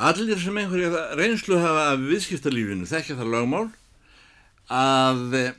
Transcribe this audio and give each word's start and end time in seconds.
Allir 0.00 0.38
sem 0.40 0.56
einhverja 0.56 1.10
reynslu 1.18 1.58
hafa 1.60 1.82
af 1.92 2.00
viðskiptalífinu 2.08 2.86
þekkja 2.88 3.18
það 3.18 3.32
lögmál 3.34 3.66
að 4.72 5.34
eh, 5.36 5.50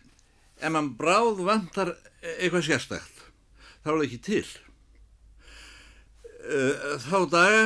ef 0.57 0.71
mann 0.73 0.87
bráð 0.97 1.43
vantar 1.45 1.91
eitthvað 2.39 2.65
sérstækt 2.65 3.19
þá 3.83 3.91
er 3.91 3.93
það 3.99 4.05
ekki 4.07 4.19
til. 4.25 4.47
Eh, 6.41 6.95
Þá 7.05 7.17
daga 7.35 7.63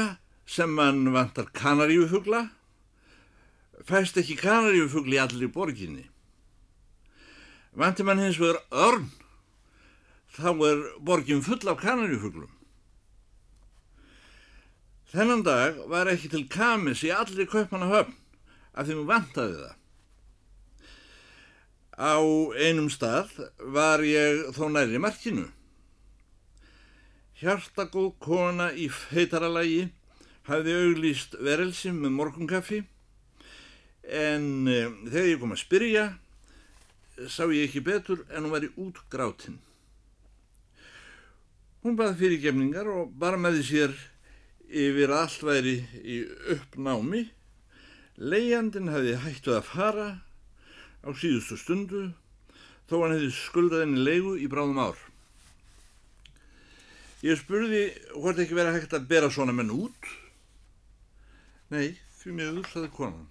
sem 0.51 0.75
mann 0.75 1.05
vantar 1.15 1.47
kanaríufugla 1.55 2.43
fæst 3.87 4.19
ekki 4.19 4.35
kanaríufugli 4.41 5.21
allir 5.21 5.47
í 5.47 5.53
borginni. 5.55 6.03
Vantir 7.75 8.07
mann 8.07 8.19
hins 8.23 8.39
vegar 8.41 8.59
örn 8.71 9.07
þá 10.35 10.51
er 10.67 10.83
borgin 10.99 11.43
full 11.45 11.63
af 11.71 11.79
kanaríufuglum. 11.79 12.51
Þennan 15.15 15.45
dag 15.47 15.77
var 15.87 16.09
ekki 16.11 16.27
til 16.27 16.41
kamis 16.51 16.99
í 17.07 17.09
allir 17.15 17.47
kaupmanna 17.47 17.87
höfn 17.87 18.15
af 18.75 18.87
því 18.87 18.95
hún 18.97 19.05
vantaði 19.07 19.59
það. 19.61 19.75
Á 21.95 22.15
einum 22.59 22.89
stað 22.91 23.29
var 23.71 24.01
ég 24.03 24.49
þó 24.57 24.65
næri 24.73 24.99
markinu. 24.99 25.45
Hjartagóð 27.39 28.09
kona 28.25 28.73
í 28.75 28.89
feitaralagi 28.91 29.85
hafði 30.49 30.73
auglýst 30.81 31.37
verelsi 31.39 31.93
með 31.95 32.11
morgunkaffi 32.17 32.81
en 34.11 34.67
e, 34.67 34.81
þegar 35.07 35.29
ég 35.29 35.39
kom 35.39 35.55
að 35.55 35.61
spyrja 35.61 36.03
sá 37.31 37.45
ég 37.55 37.69
ekki 37.69 37.85
betur 37.87 38.25
en 38.27 38.43
hún 38.43 38.51
var 38.51 38.67
í 38.67 38.73
útgrátin. 38.75 39.55
Hún 41.87 41.95
baði 41.95 42.19
fyrirgefningar 42.19 42.91
og 42.91 43.15
bara 43.15 43.39
með 43.39 43.61
því 43.61 43.65
sér 43.69 43.95
yfir 44.69 45.11
að 45.13 45.21
allt 45.23 45.47
væri 45.47 45.75
í 46.03 46.19
uppnámi. 46.55 47.25
Leiandin 48.15 48.91
hefði 48.93 49.17
hættuð 49.23 49.57
að 49.59 49.67
fara 49.69 50.07
á 51.05 51.09
síðustu 51.13 51.57
stundu 51.59 52.05
þó 52.89 53.01
hann 53.01 53.15
hefði 53.15 53.31
skuldað 53.35 53.85
henni 53.85 54.05
leigu 54.05 54.35
í 54.39 54.47
bráðum 54.49 54.81
ár. 54.81 54.97
Ég 57.25 57.39
spurði 57.39 57.87
hvort 58.13 58.39
ekki 58.41 58.57
verið 58.57 58.77
hægt 58.77 58.93
að 58.93 59.07
bera 59.09 59.31
svona 59.33 59.55
menn 59.55 59.73
út. 59.73 60.09
Nei, 61.73 61.95
því 62.19 62.35
miður, 62.37 62.67
saði 62.69 62.91
konan. 62.93 63.25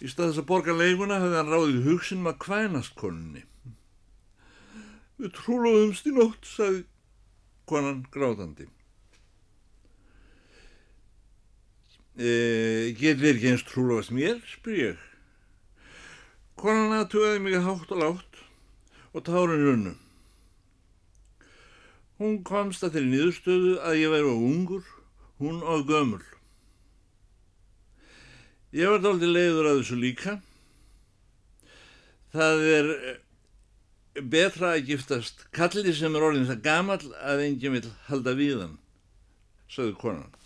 Í 0.00 0.08
stað 0.10 0.30
þess 0.30 0.40
að 0.42 0.48
borga 0.48 0.76
leiguna 0.76 1.20
hefði 1.20 1.40
hann 1.40 1.52
ráðið 1.52 1.88
hugsin 1.88 2.24
maður 2.24 2.40
kvænast 2.46 2.96
konunni. 2.98 3.44
Við 5.20 5.34
trúluðumst 5.36 6.08
í 6.08 6.14
nótt, 6.16 6.48
saði 6.48 6.82
konan 7.68 8.02
grátandi. 8.12 8.66
E, 12.14 12.94
Getur 12.94 13.24
þér 13.24 13.34
ekki 13.34 13.50
eins 13.50 13.64
trúluðast 13.66 14.12
mér, 14.14 14.38
spyr 14.46 14.76
ég. 14.78 14.98
Konan 16.54 16.94
aðtugaði 16.94 17.40
mig 17.42 17.56
hátt 17.58 17.90
og 17.90 17.98
látt 17.98 18.42
og 19.14 19.24
tárin 19.26 19.64
runnu. 19.66 19.94
Hún 22.22 22.38
komst 22.46 22.86
að 22.86 22.94
þeirri 22.94 23.10
niðurstöðu 23.10 23.72
að 23.82 23.98
ég 23.98 24.14
væri 24.14 24.30
á 24.30 24.38
ungur, 24.38 24.86
hún 25.42 25.58
á 25.66 25.74
gömul. 25.82 26.22
Ég 28.74 28.90
var 28.90 29.02
dálítið 29.02 29.34
leiður 29.34 29.70
að 29.70 29.80
þessu 29.80 29.98
líka. 29.98 30.36
Það 32.34 32.64
er 32.76 32.92
betra 34.22 34.76
að 34.76 34.86
giftast 34.92 35.44
kalli 35.54 35.94
sem 35.94 36.14
er 36.14 36.26
orðin 36.30 36.46
það 36.46 36.62
gamall 36.62 37.12
að 37.18 37.44
enginn 37.48 37.74
vil 37.80 37.92
halda 38.06 38.38
við 38.38 38.62
hann, 38.62 38.78
sagði 39.66 39.98
konan. 39.98 40.43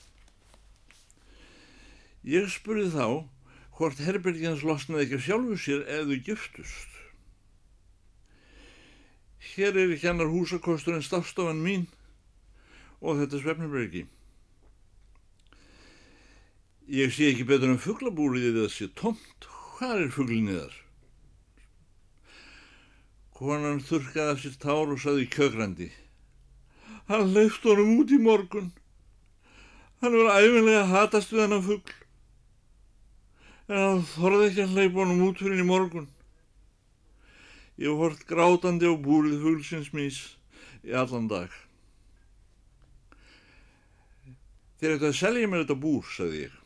Ég 2.28 2.48
spurði 2.52 2.90
þá 2.92 3.06
hvort 3.78 4.00
herbergjans 4.04 4.64
losnaði 4.66 5.06
ekki 5.06 5.20
sjálfu 5.24 5.56
sér 5.62 5.84
þau 5.88 6.16
giftust. 6.26 6.96
Hér 9.54 9.78
er 9.78 9.94
ekki 9.94 10.10
annar 10.10 10.28
húsakostur 10.28 10.98
en 10.98 11.06
stafstofan 11.06 11.62
mín 11.64 11.86
og 13.00 13.20
þetta 13.20 13.40
svefnherbergi. 13.40 14.02
Ég 16.88 17.14
sé 17.14 17.30
ekki 17.30 17.46
betur 17.48 17.72
en 17.72 17.80
fugglabúrið 17.80 18.50
eða 18.50 18.68
sé 18.72 18.90
tomt. 18.98 19.48
Hvað 19.78 20.02
er 20.02 20.12
fugglinni 20.12 20.56
þar? 20.56 20.76
Konan 23.38 23.80
þurkaði 23.86 24.34
af 24.34 24.42
sér 24.42 24.58
tár 24.58 24.92
og 24.92 25.00
saði 25.00 25.28
kjögrandi. 25.30 25.88
Hann 27.08 27.32
leift 27.32 27.64
honum 27.64 27.94
út 28.02 28.12
í 28.12 28.18
morgun. 28.20 28.72
Hann 30.02 30.16
var 30.18 30.42
æfinlega 30.42 30.82
að 30.82 30.92
hatast 30.96 31.32
við 31.32 31.44
hennar 31.44 31.64
fuggl. 31.64 31.94
En 33.68 33.76
hann 33.76 34.04
þorði 34.14 34.46
ekki 34.48 34.62
að 34.64 34.76
leipa 34.78 35.02
honum 35.02 35.26
út 35.26 35.40
fyrir 35.42 35.60
í 35.60 35.66
morgun. 35.68 36.06
Ég 37.78 37.98
hort 38.00 38.22
grátandi 38.26 38.88
á 38.88 38.96
búrið 38.96 39.42
fugglsins 39.42 39.90
mís 39.92 40.20
í 40.82 40.94
allan 40.96 41.28
dag. 41.28 41.52
Þeir 44.80 44.94
eitthvað 44.94 45.12
að 45.12 45.20
selja 45.20 45.50
mér 45.50 45.66
þetta 45.66 45.76
búr, 45.82 46.08
sagði 46.08 46.40
ég. 46.46 46.56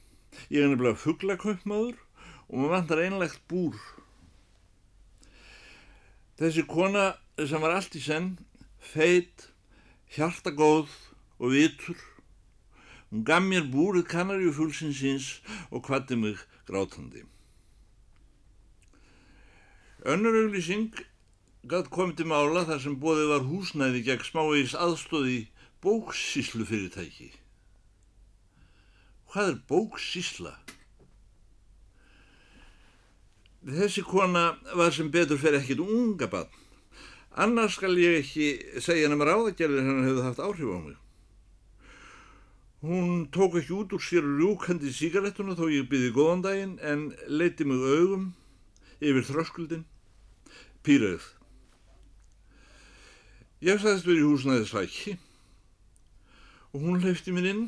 Ég 0.52 0.62
er 0.62 0.70
nefnilega 0.70 1.00
fugglakaupmaður 1.02 1.98
og 2.46 2.54
maður 2.54 2.72
vantar 2.76 3.02
einlegt 3.02 3.42
búr. 3.50 3.76
Þessi 6.38 6.64
kona 6.70 7.08
sem 7.40 7.62
var 7.64 7.74
allt 7.76 7.98
í 7.98 8.04
senn, 8.04 8.36
feit, 8.92 9.48
hjartagóð 10.14 10.92
og 11.42 11.54
vitur, 11.56 11.98
hún 13.12 13.24
gaf 13.28 13.44
mér 13.44 13.68
búrið 13.68 14.08
kanarjufulsinsins 14.08 15.42
og 15.70 15.84
kvatti 15.84 16.16
mig 16.16 16.40
grátandi. 16.66 17.26
Önnur 20.08 20.38
auglýsing 20.40 20.96
gætt 21.68 21.92
komið 21.92 22.22
til 22.22 22.30
mála 22.32 22.64
þar 22.66 22.80
sem 22.82 22.96
bóðið 23.02 23.28
var 23.34 23.44
húsnæði 23.46 24.00
gegn 24.08 24.24
smávegis 24.26 24.72
aðstóði 24.74 25.36
bóksíslu 25.84 26.64
fyrirtæki. 26.66 27.28
Hvað 29.28 29.52
er 29.52 29.60
bóksísla? 29.68 30.56
Þessi 33.62 34.02
kona 34.08 34.56
var 34.74 34.90
sem 34.90 35.12
betur 35.12 35.38
fyrir 35.38 35.60
ekkit 35.60 35.84
unga 35.84 36.26
bann. 36.32 36.50
Annars 37.36 37.76
skal 37.76 37.94
ég 38.00 38.18
ekki 38.24 38.80
segja 38.82 39.12
nema 39.12 39.28
ráðagerðir 39.28 39.84
hennar 39.84 40.08
hefði 40.08 40.26
haft 40.26 40.42
áhrif 40.42 40.72
á 40.72 40.78
mig. 40.80 41.01
Hún 42.82 43.28
tók 43.30 43.54
ekki 43.60 43.72
út 43.78 43.92
úr 43.94 44.02
sér 44.02 44.24
rjúkandi 44.26 44.90
sígarettuna 44.90 45.54
þó 45.54 45.68
ég 45.70 45.86
byði 45.86 46.08
góðan 46.16 46.40
daginn 46.42 46.72
en 46.82 47.04
leiti 47.30 47.62
mig 47.62 47.78
augum 47.78 48.24
yfir 48.98 49.22
þröskuldin, 49.28 49.84
pýrauð. 50.82 51.28
Ég 53.62 53.78
sagðist 53.78 54.08
verið 54.10 54.24
í 54.24 54.26
húsnaði 54.26 54.66
svæki 54.66 55.14
og 56.72 56.82
hún 56.82 56.98
hleyfti 57.04 57.36
mér 57.36 57.48
inn 57.52 57.64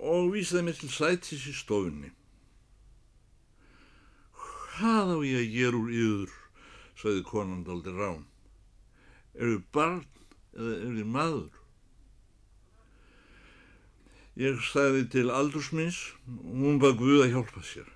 og 0.00 0.32
vísaði 0.32 0.64
mér 0.70 0.80
til 0.80 0.92
sætis 0.96 1.44
í 1.44 1.52
stofunni. 1.60 2.08
Hvað 4.40 5.16
á 5.16 5.18
ég 5.20 5.42
að 5.42 5.52
gera 5.58 5.84
úr 5.84 5.92
yður, 6.00 6.36
sagði 6.96 7.28
konan 7.28 7.66
daldi 7.68 7.92
rán. 7.92 8.24
Er 9.36 9.52
þið 9.52 9.64
barn 9.76 10.04
eða 10.56 10.78
er 10.78 10.94
þið 10.96 11.16
maður? 11.20 11.59
Ég 14.38 14.60
sagði 14.62 15.08
til 15.10 15.30
aldursmins 15.34 15.98
og 16.28 16.62
hún 16.62 16.78
bað 16.82 17.00
Guð 17.00 17.24
að 17.24 17.32
hjálpa 17.34 17.64
sér. 17.66 17.88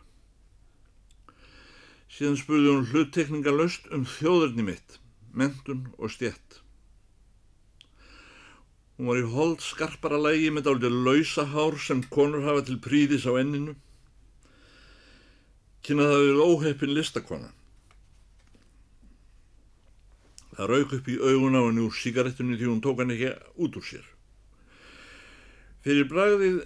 Síðan 2.11 2.39
spurði 2.39 2.71
hún 2.71 2.89
hluttekningalöst 2.91 3.89
um 3.95 4.05
þjóðurni 4.07 4.67
mitt, 4.67 4.99
mentun 5.35 5.89
og 5.99 6.13
stjett. 6.15 6.61
Hún 8.95 9.11
var 9.11 9.19
í 9.19 9.27
hold 9.27 9.63
skarpara 9.67 10.21
lægi 10.23 10.53
með 10.55 10.69
dálítið 10.69 10.99
lausahár 11.07 11.79
sem 11.83 12.05
konur 12.15 12.47
hafa 12.47 12.63
til 12.69 12.79
príðis 12.83 13.27
á 13.27 13.35
enninu. 13.41 13.75
Kynna 15.83 16.07
það 16.11 16.27
við 16.29 16.43
óheppin 16.45 16.95
listakona. 16.95 17.51
Það 20.55 20.71
rauk 20.71 20.95
upp 20.95 21.11
í 21.11 21.19
augun 21.19 21.59
á 21.59 21.63
henni 21.67 21.83
úr 21.83 21.99
sígarettunni 21.99 22.59
því 22.61 22.71
hún 22.71 22.83
tók 22.83 23.03
hann 23.03 23.11
ekki 23.11 23.35
út 23.59 23.81
úr 23.81 23.87
sér. 23.91 24.14
Fyrir 25.85 26.07
bragðið 26.09 26.63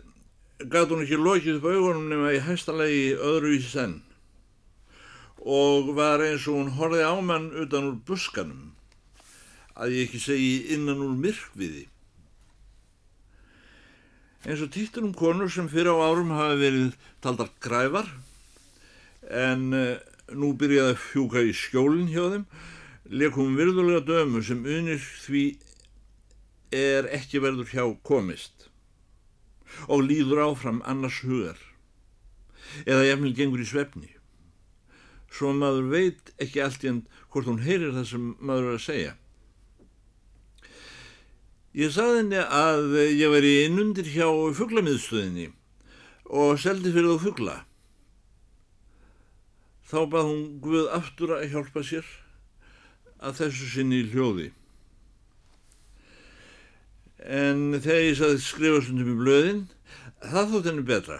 gat 0.70 0.92
hún 0.92 1.02
ekki 1.02 1.18
lokið 1.18 1.56
upp 1.58 1.64
augunum 1.72 2.04
nema 2.10 2.34
í 2.36 2.42
hæstalegi 2.42 3.16
öðruvísi 3.18 3.72
senn 3.72 3.96
og 5.38 5.92
var 5.96 6.22
eins 6.22 6.46
og 6.50 6.58
hún 6.58 6.72
horfið 6.76 7.02
á 7.06 7.14
mann 7.22 7.48
utan 7.62 7.88
úr 7.92 7.98
buskanum 8.06 8.72
að 9.78 9.94
ég 9.94 10.08
ekki 10.08 10.20
segi 10.22 10.52
innan 10.74 11.02
úr 11.02 11.14
myrkviði. 11.18 11.84
Eins 14.46 14.62
og 14.62 14.72
títur 14.74 15.06
um 15.06 15.14
konur 15.14 15.50
sem 15.50 15.70
fyrir 15.70 15.94
á 15.94 15.98
árum 15.98 16.34
hafi 16.34 16.58
verið 16.62 16.96
taldar 17.22 17.50
græfar 17.62 18.10
en 19.30 19.70
uh, 19.74 19.98
nú 20.34 20.52
byrjaði 20.58 20.94
að 20.94 21.04
fjúka 21.08 21.42
í 21.42 21.54
skjólinn 21.54 22.10
hjá 22.10 22.24
þeim 22.34 22.46
leikum 23.08 23.56
virðulega 23.58 24.04
dömu 24.06 24.42
sem 24.44 24.62
unir 24.62 25.02
því 25.24 25.44
er 26.74 27.08
ekki 27.18 27.42
verður 27.42 27.70
hjá 27.72 27.84
komist. 28.04 28.68
Og 29.88 30.06
líður 30.08 30.44
áfram 30.50 30.82
annars 30.84 31.22
hugar 31.24 31.58
eða 32.84 33.06
jafnvel 33.08 33.34
gengur 33.36 33.64
í 33.64 33.68
svefni 33.68 34.18
svo 35.32 35.52
maður 35.56 35.88
veit 35.92 36.32
ekki 36.42 36.62
allt 36.64 36.84
í 36.84 36.90
enn 36.92 37.00
hvort 37.32 37.48
hún 37.48 37.62
heyrir 37.64 37.94
það 37.96 38.06
sem 38.10 38.28
maður 38.40 38.70
er 38.70 38.76
að 38.78 38.84
segja. 38.84 39.14
Ég 41.78 41.92
saði 41.94 42.22
henni 42.22 42.42
að 42.42 42.96
ég 43.12 43.32
væri 43.32 43.54
innundir 43.66 44.08
hjá 44.08 44.26
fugglamiðstöðinni 44.58 45.50
og 46.28 46.56
seldi 46.60 46.92
fyrir 46.94 47.12
þú 47.12 47.18
fuggla. 47.26 47.58
Þá 49.88 50.00
bað 50.12 50.30
hún 50.30 50.42
Guð 50.64 50.88
aftur 50.96 51.36
að 51.36 51.52
hjálpa 51.52 51.84
sér 51.86 52.08
að 53.18 53.38
þessu 53.42 53.68
sinni 53.72 54.02
í 54.02 54.08
hljóði. 54.12 54.50
En 57.18 57.74
þegar 57.82 58.04
ég 58.04 58.18
saði 58.18 58.42
skrifa 58.42 58.82
stundum 58.84 59.10
í 59.10 59.18
blöðin, 59.18 59.64
það 60.22 60.52
þótt 60.52 60.68
henni 60.70 60.84
betra. 60.86 61.18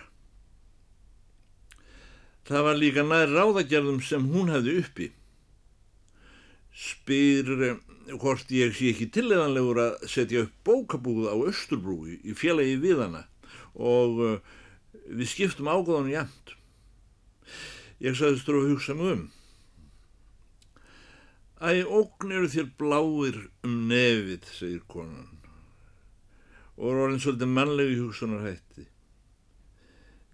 Það 2.48 2.64
var 2.64 2.78
líka 2.78 3.04
nær 3.04 3.32
ráðagerðum 3.34 3.98
sem 4.00 4.28
hún 4.30 4.52
hefði 4.52 4.78
uppi. 4.80 5.08
Spyr 6.78 7.50
eh, 7.66 7.80
hvort 8.14 8.52
ég 8.54 8.72
sé 8.76 8.92
ekki 8.92 9.08
tilleganlegur 9.12 9.80
að 9.82 10.06
setja 10.08 10.44
upp 10.46 10.54
bókabúð 10.64 11.26
á 11.28 11.36
Östurbrúi 11.50 12.20
í 12.22 12.36
félagi 12.38 12.78
við 12.80 13.02
hana 13.02 13.26
og 13.78 14.22
uh, 14.24 14.38
við 15.06 15.28
skiptum 15.30 15.68
ágóðan 15.70 16.10
jæmt. 16.10 16.54
Ég 18.02 18.16
sagðist 18.16 18.48
þú 18.48 18.56
að 18.62 18.70
hugsa 18.72 18.96
mig 18.96 19.12
um. 19.12 19.24
Æ, 21.58 21.84
ógn 21.84 22.32
eru 22.32 22.48
þér 22.50 22.70
bláir 22.80 23.42
um 23.66 23.76
nefið, 23.90 24.46
segir 24.54 24.86
konan 24.90 25.37
og 26.78 26.88
er 26.88 27.04
orðin 27.04 27.22
svolítið 27.26 27.54
mannlegi 27.58 28.00
hugsanarhætti. 28.00 28.88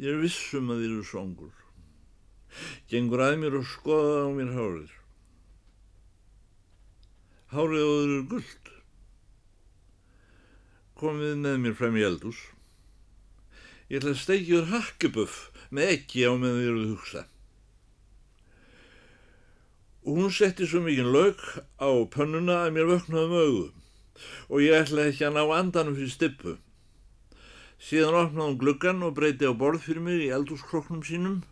Ég 0.05 0.13
er 0.13 0.23
vissum 0.23 0.71
að 0.71 0.85
þér 0.85 0.91
eru 0.93 1.07
songur 1.09 1.53
gengur 2.91 3.23
að 3.25 3.39
mér 3.43 3.59
og 3.59 3.67
skoða 3.69 4.25
á 4.27 4.29
mér 4.35 4.53
hárið. 4.55 4.95
Hárið 7.55 7.83
á 7.83 7.89
þeir 7.91 8.13
eru 8.15 8.23
gullt. 8.33 8.73
Komið 10.99 11.37
með 11.43 11.61
mér 11.63 11.79
frem 11.79 11.99
í 11.99 12.07
eldús. 12.07 12.41
Ég 13.91 14.01
ætla 14.01 14.15
að 14.15 14.23
steikja 14.23 14.61
þér 14.61 14.73
hakkeböff 14.73 15.39
með 15.75 15.95
ekki 15.99 16.27
á 16.27 16.33
með 16.39 16.61
þér 16.61 16.75
að 16.75 16.91
hugsa. 16.95 17.25
Og 20.05 20.21
hún 20.21 20.35
setti 20.37 20.69
svo 20.69 20.83
mikið 20.85 21.11
lauk 21.11 21.43
á 21.81 21.91
pönnuna 22.13 22.65
að 22.65 22.75
mér 22.77 22.91
vöknaði 22.93 23.31
mögu 23.33 23.65
og 24.49 24.63
ég 24.63 24.77
ætla 24.79 25.09
ekki 25.11 25.27
að 25.29 25.39
ná 25.39 25.43
andanum 25.57 25.97
fyrir 25.99 26.13
stippu. 26.13 26.57
Síðan 27.85 28.21
opnaði 28.21 28.49
hún 28.49 28.61
gluggan 28.61 29.03
og 29.05 29.17
breyti 29.17 29.49
á 29.49 29.53
borð 29.53 29.83
fyrir 29.87 30.05
mig 30.05 30.23
í 30.25 30.33
eldúskroknum 30.35 31.03
sínum 31.05 31.43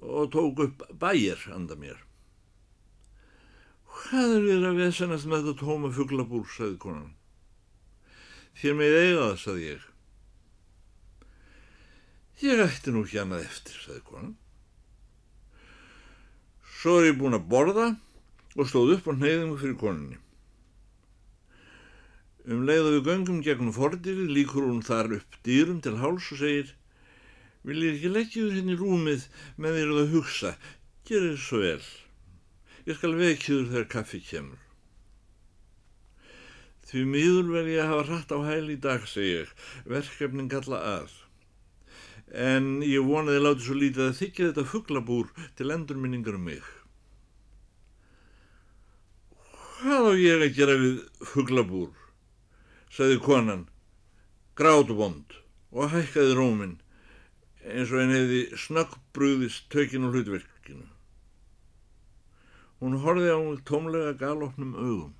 og 0.00 0.30
tók 0.34 0.60
upp 0.66 0.84
bæjar 1.00 1.40
handa 1.50 1.76
mér. 1.78 1.98
Hvað 3.98 4.34
er 4.36 4.44
þér 4.46 4.66
að 4.68 4.82
vesenast 4.84 5.26
með 5.26 5.48
þetta 5.48 5.64
tóma 5.64 5.88
fugglabúr, 5.90 6.44
sagði 6.54 6.76
konan. 6.84 7.14
Þér 8.58 8.76
með 8.78 8.98
eiga 8.98 9.24
það, 9.24 9.38
sagði 9.42 9.64
ég. 9.66 9.88
Ég 12.38 12.62
ætti 12.62 12.94
nú 12.94 13.02
ekki 13.02 13.18
annað 13.18 13.48
eftir, 13.48 13.80
sagði 13.82 14.04
konan. 14.06 14.36
Svo 16.78 17.00
er 17.00 17.08
ég 17.08 17.18
búin 17.18 17.34
að 17.34 17.48
borða 17.50 17.88
og 18.54 18.70
stóð 18.70 18.94
upp 18.94 19.10
á 19.10 19.12
hneiðingu 19.18 19.58
fyrir 19.58 19.78
koninni. 19.80 20.20
Um 22.48 22.62
leið 22.64 22.86
og 22.86 22.94
við 22.94 23.08
göngum 23.10 23.40
gegnum 23.44 23.74
fordirið 23.76 24.30
líkur 24.32 24.64
hún 24.64 24.84
þar 24.84 25.18
upp 25.18 25.34
dýrum 25.44 25.82
til 25.84 25.98
háls 26.00 26.30
og 26.32 26.40
segir 26.40 26.70
Vil 27.68 27.82
ég 27.84 27.98
ekki 27.98 28.12
leggja 28.14 28.44
þér 28.46 28.54
henni 28.56 28.72
hérna 28.72 28.80
rúmið 28.80 29.26
með 29.60 29.76
þér 29.76 29.90
að 29.92 30.14
hugsa? 30.14 30.52
Gerið 31.08 31.34
þér 31.34 31.42
svo 31.44 31.60
vel. 31.60 31.84
Ég 32.88 32.96
skal 32.96 33.12
vekja 33.18 33.50
þér 33.58 33.68
þegar 33.72 33.88
kaffi 33.92 34.20
kemur. 34.24 34.62
Því 36.88 37.04
miður 37.12 37.52
verð 37.52 37.70
ég 37.74 37.82
að 37.82 37.90
hafa 37.92 38.06
hratt 38.08 38.32
á 38.32 38.38
hæl 38.46 38.72
í 38.72 38.78
dag, 38.80 39.04
segi 39.04 39.34
ég. 39.34 39.52
Verkefnin 39.84 40.48
galla 40.48 40.80
að. 40.94 41.12
En 42.32 42.78
ég 42.86 43.04
vonaði 43.04 43.44
láti 43.44 43.66
svo 43.66 43.76
lítið 43.76 44.06
að 44.06 44.18
þykja 44.22 44.48
þetta 44.48 44.68
fugglabúr 44.72 45.32
til 45.60 45.70
endurminningar 45.76 46.40
um 46.40 46.48
mig. 46.48 46.74
Hvað 49.82 50.08
á 50.08 50.12
ég 50.16 50.48
að 50.48 50.56
gera 50.56 50.80
við 50.80 51.02
fugglabúr? 51.34 52.07
Sagði 52.90 53.20
konan, 53.24 53.64
grátubond 54.58 55.38
og 55.70 55.92
hækkaði 55.92 56.36
róminn 56.38 56.78
eins 57.68 57.90
og 57.92 58.00
henn 58.00 58.14
hefði 58.14 58.40
snöggbrúðist 58.64 59.68
tökinn 59.72 60.06
og 60.08 60.14
hlutverkinu. 60.16 60.86
Hún 62.78 63.00
horfið 63.02 63.34
á 63.34 63.38
mig 63.42 63.64
tómlega 63.66 64.14
galopnum 64.18 64.76
augum. 64.78 65.14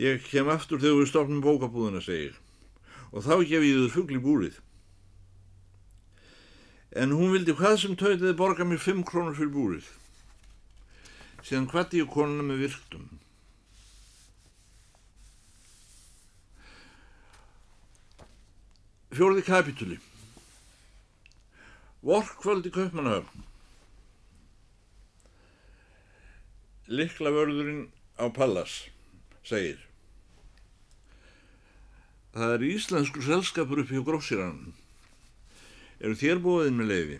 Ég 0.00 0.24
kem 0.24 0.48
aftur 0.48 0.80
þegar 0.80 1.02
við 1.02 1.10
stopnum 1.10 1.44
bókabúðuna, 1.44 2.00
segir, 2.00 2.36
og 3.12 3.26
þá 3.26 3.42
gef 3.44 3.64
ég 3.66 3.80
þau 3.84 3.94
fuggli 3.98 4.20
búrið. 4.22 4.60
En 6.96 7.12
hún 7.14 7.34
vildi 7.34 7.54
hvað 7.54 7.76
sem 7.82 7.96
tauðiði 7.98 8.36
borga 8.38 8.66
mér 8.66 8.80
5 8.82 9.04
krónur 9.06 9.36
fyrir 9.36 9.52
búrið. 9.54 9.90
Síðan 11.44 11.68
hvati 11.70 12.00
ég 12.00 12.10
konuna 12.10 12.46
með 12.46 12.64
virktum. 12.64 13.10
Fjórði 19.10 19.42
kapitúli 19.42 19.96
Vorkvöldi 22.06 22.70
Kaupmannahöfn. 22.70 23.42
Likla 26.86 27.32
vörðurinn 27.34 27.88
á 28.22 28.30
Pallas 28.30 28.76
segir. 29.42 29.80
Það 32.36 32.54
er 32.54 32.66
íslensku 32.68 33.24
selskapur 33.26 33.82
upp 33.82 33.90
hjá 33.90 34.04
grósirann 34.06 34.62
eru 35.98 36.14
þér 36.22 36.44
bóðin 36.46 36.78
með 36.78 36.90
leiði 36.92 37.18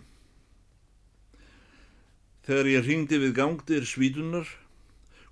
Þegar 2.46 2.72
ég 2.76 2.86
ringdi 2.86 3.22
við 3.24 3.36
gangdir 3.40 3.90
svítunar 3.96 4.54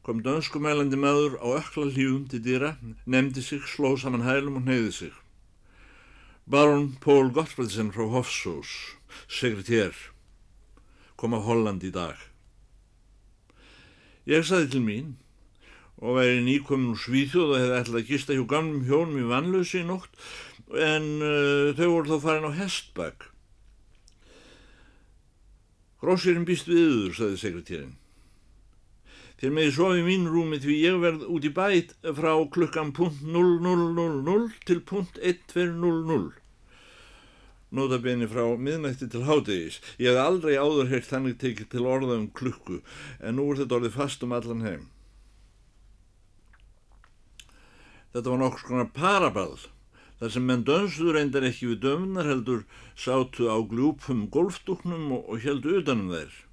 kom 0.02 0.26
dönskumælandi 0.26 0.98
maður 0.98 1.38
á 1.38 1.62
ökla 1.62 1.86
hlífum 1.94 2.26
til 2.26 2.42
dýra 2.42 2.74
nefndi 3.06 3.46
sig, 3.46 3.62
sló 3.62 3.94
saman 3.94 4.26
hælum 4.26 4.58
og 4.58 4.66
neyði 4.66 4.92
sig 5.00 5.24
Baron 6.48 6.96
Pól 7.00 7.28
Gottfredsen 7.28 7.90
frá 7.92 8.06
Hofsós, 8.08 8.96
sekretér, 9.28 9.92
kom 11.20 11.36
á 11.36 11.44
Holland 11.44 11.84
í 11.84 11.90
dag. 11.92 12.16
Ég 14.24 14.46
saði 14.48 14.70
til 14.72 14.80
mín 14.80 15.10
og 16.00 16.16
væri 16.16 16.40
nýkomin 16.46 16.94
úr 16.94 17.02
Svíþjóð 17.02 17.52
og 17.52 17.60
hefði 17.60 17.76
ætlað 17.82 18.00
að 18.00 18.08
gista 18.08 18.38
hjá 18.38 18.46
gamlum 18.48 18.88
hjónum 18.88 19.20
í 19.20 19.28
vannlösi 19.28 19.82
í 19.82 19.88
nótt 19.90 20.16
en 20.72 21.10
uh, 21.20 21.76
þau 21.76 21.88
voru 21.92 22.16
þá 22.16 22.24
farin 22.24 22.48
á 22.48 22.58
hestbakk. 22.62 23.28
Grósirinn 26.00 26.48
býst 26.48 26.70
viður, 26.70 27.12
saði 27.12 27.42
sekretérinn. 27.44 27.96
Þér 29.38 29.52
meði 29.54 29.72
sofi 29.76 30.02
mín 30.02 30.24
rúmi 30.26 30.58
því 30.58 30.76
ég 30.82 30.96
verð 30.98 31.20
út 31.30 31.44
í 31.46 31.50
bæt 31.54 31.92
frá 32.18 32.32
klukkan 32.50 32.88
punkt 32.90 33.20
0000 33.22 34.56
til 34.66 34.80
punkt 34.82 35.20
1200. 35.22 36.32
Nótabeni 37.70 38.26
frá 38.26 38.42
miðnætti 38.58 39.06
til 39.12 39.22
hádegis. 39.28 39.78
Ég 40.02 40.10
hef 40.10 40.18
aldrei 40.24 40.56
áður 40.58 40.90
heilt 40.90 41.06
þannig 41.06 41.38
tekið 41.38 41.70
til 41.74 41.86
orða 41.86 42.16
um 42.18 42.26
klukku 42.34 42.80
en 43.20 43.38
nú 43.38 43.46
er 43.52 43.60
þetta 43.60 43.78
orðið 43.78 43.98
fast 44.00 44.26
um 44.26 44.34
allan 44.34 44.66
heim. 44.66 44.88
Þetta 48.10 48.32
var 48.32 48.42
nokkur 48.42 48.64
svona 48.64 48.88
paraball 48.98 49.68
þar 50.18 50.34
sem 50.34 50.50
menn 50.50 50.66
dönsuður 50.66 51.20
reyndar 51.20 51.46
ekki 51.46 51.70
við 51.76 51.82
dömnar 51.86 52.26
heldur 52.26 52.66
sátu 52.98 53.46
á 53.46 53.62
glúpum 53.62 54.26
golfdúknum 54.34 55.12
og, 55.14 55.28
og 55.30 55.46
heldu 55.46 55.78
utanum 55.78 56.10
þeir. 56.16 56.47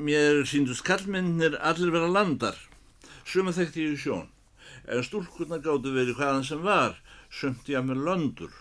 Mér 0.00 0.46
síndust 0.48 0.80
kallmennir 0.80 1.58
allir 1.60 1.90
vera 1.92 2.06
landar, 2.08 2.56
suma 3.28 3.52
þekkti 3.52 3.82
ég 3.84 3.96
í 3.96 4.00
sjón, 4.00 4.30
en 4.88 5.02
stúlkurna 5.04 5.58
gáttu 5.60 5.92
verið 5.92 6.16
hvaðan 6.16 6.46
sem 6.48 6.62
var, 6.64 6.94
sömnt 7.28 7.68
ég 7.68 7.76
að 7.76 7.90
mér 7.90 8.00
löndur. 8.06 8.54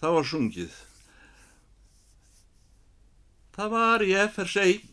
Það 0.00 0.14
var 0.16 0.28
sungið. 0.30 0.78
Það 3.58 3.74
var 3.74 4.04
ég 4.08 4.32
fer 4.38 4.52
seg 4.54 4.86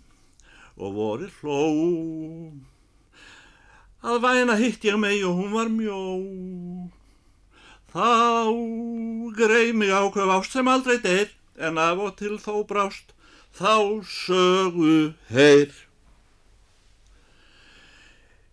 og 0.75 0.97
voru 0.97 1.31
hló. 1.37 1.61
Að 4.03 4.19
væna 4.27 4.59
hitt 4.59 4.83
ég 4.89 4.99
mig 4.99 5.23
og 5.23 5.39
hún 5.39 5.55
var 5.55 5.71
mjó. 5.71 6.01
Þá 7.95 8.11
greið 9.39 9.71
mig 9.79 9.95
ákveð 9.95 10.35
ást 10.35 10.59
sem 10.59 10.67
aldrei 10.67 10.99
deyr, 10.99 11.31
en 11.63 11.79
af 11.79 12.03
og 12.09 12.17
til 12.19 12.35
þó 12.43 12.59
brást 12.67 13.10
þá 13.57 14.03
sögu 14.07 15.13
heyr. 15.31 15.73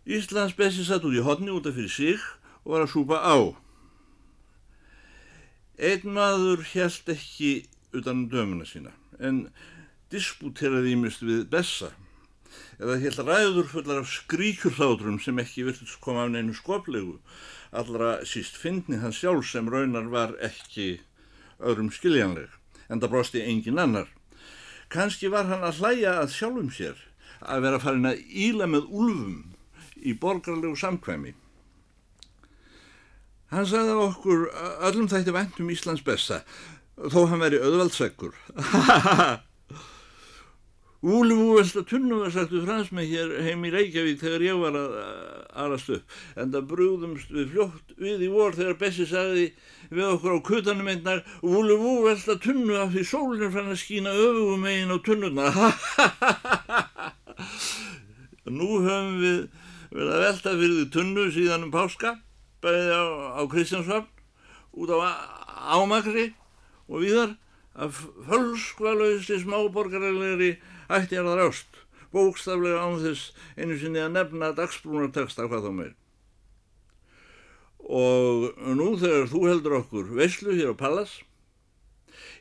Íslands 0.08 0.56
Bessi 0.56 0.86
satt 0.86 1.04
út 1.04 1.16
í 1.16 1.24
hodni 1.24 1.52
út 1.52 1.68
af 1.68 1.76
fyrir 1.76 1.92
sig 1.92 2.22
og 2.64 2.74
var 2.74 2.86
að 2.86 2.92
súpa 2.94 3.20
á. 3.20 3.36
Einn 5.78 6.14
maður 6.16 6.64
held 6.72 7.12
ekki 7.12 7.52
utan 7.92 8.24
um 8.24 8.28
dömuna 8.32 8.66
sína 8.66 8.94
en 9.22 9.46
disputeraði 10.12 10.94
ímest 10.96 11.22
við 11.22 11.46
Bessa 11.52 11.92
eða 12.80 12.96
held 13.02 13.20
ræður 13.26 13.68
fullar 13.70 14.02
af 14.02 14.10
skríkurhlátrum 14.10 15.20
sem 15.22 15.38
ekki 15.42 15.66
virtust 15.68 16.00
koma 16.02 16.24
af 16.24 16.32
neinu 16.32 16.56
skoplegu 16.56 17.18
allra 17.70 18.18
síst 18.26 18.56
fyndni 18.56 19.00
hann 19.02 19.14
sjálf 19.14 19.46
sem 19.50 19.68
raunar 19.68 20.08
var 20.12 20.34
ekki 20.50 20.98
öðrum 21.58 21.90
skiljanleg 21.92 22.54
en 22.88 23.02
það 23.02 23.12
brosti 23.12 23.44
engin 23.44 23.80
annar. 23.82 24.08
Kanski 24.92 25.28
var 25.32 25.48
hann 25.50 25.66
að 25.66 25.82
hlæja 25.82 26.14
að 26.22 26.32
sjálfum 26.36 26.70
sér 26.72 27.00
að 27.44 27.66
vera 27.66 27.80
farin 27.82 28.08
að 28.08 28.22
íla 28.28 28.68
með 28.70 28.88
úlfum 28.88 29.42
í 29.98 30.14
borgarlegu 30.16 30.76
samkvæmi. 30.78 31.34
Hann 33.52 33.68
sagði 33.68 33.96
okkur 34.04 34.46
öllum 34.88 35.08
þætti 35.08 35.32
vendum 35.32 35.70
Íslands 35.72 36.04
besta, 36.04 36.42
þó 36.96 37.26
hann 37.30 37.44
veri 37.44 37.60
auðvaldseggur. 37.62 38.36
Úli 41.02 41.34
múvelsta 41.34 41.84
tunnu 41.86 42.16
var 42.18 42.32
sagt 42.34 42.50
við 42.50 42.64
fransmið 42.66 43.12
hér 43.12 43.28
heim 43.46 43.62
í 43.62 43.70
Reykjavík 43.70 44.18
þegar 44.18 44.42
ég 44.42 44.56
var 44.58 44.74
að 44.74 44.96
aðrast 45.62 45.90
upp. 45.94 46.02
En 46.34 46.50
það 46.50 46.64
brúðumst 46.72 47.28
við 47.30 47.52
fljótt 47.52 47.92
við 48.02 48.24
í 48.26 48.30
vor 48.32 48.56
þegar 48.56 48.80
Bessi 48.80 49.04
sagði 49.06 49.44
við 49.94 50.08
okkur 50.08 50.34
á 50.34 50.38
kutanum 50.48 50.88
einnar 50.90 51.20
Úli 51.46 51.76
múvelsta 51.78 52.34
tunnu 52.42 52.74
af 52.82 52.90
því 52.90 53.04
sólinn 53.06 53.54
fann 53.54 53.70
að 53.70 53.78
skína 53.78 54.10
öfugum 54.10 54.66
megin 54.66 54.90
á 54.90 54.98
tunnuna. 55.06 55.46
Nú 58.58 58.68
höfum 58.82 59.22
við 59.22 59.38
verið 59.92 60.10
að 60.16 60.24
velta 60.24 60.50
fyrir 60.56 60.80
því 60.80 60.86
tunnu 60.96 61.28
síðan 61.36 61.66
um 61.68 61.76
páska 61.76 62.10
bæði 62.64 62.90
á, 62.90 63.38
á 63.38 63.42
Kristjánsvapn, 63.46 64.10
út 64.74 64.90
á 64.90 64.98
Ámakri 65.78 66.34
og 66.90 66.98
viðar 67.04 67.38
að 67.78 68.02
fölskvalauðsli 68.26 69.38
smáborgarlegri 69.44 70.50
ætti 70.88 71.18
er 71.18 71.26
það 71.28 71.40
rást, 71.42 71.80
bókstaflega 72.14 72.82
án 72.82 73.00
þess 73.02 73.32
einu 73.58 73.78
sinni 73.80 74.02
að 74.02 74.14
nefna 74.16 74.52
dagsbrúnarteksta 74.56 75.48
hvað 75.48 75.66
þá 75.68 75.72
meir. 75.76 75.94
Og 77.88 78.58
nú 78.76 78.92
þegar 79.00 79.28
þú 79.32 79.42
heldur 79.48 79.78
okkur 79.82 80.12
veislu 80.18 80.56
hér 80.56 80.72
á 80.72 80.80
Pallas, 80.80 81.18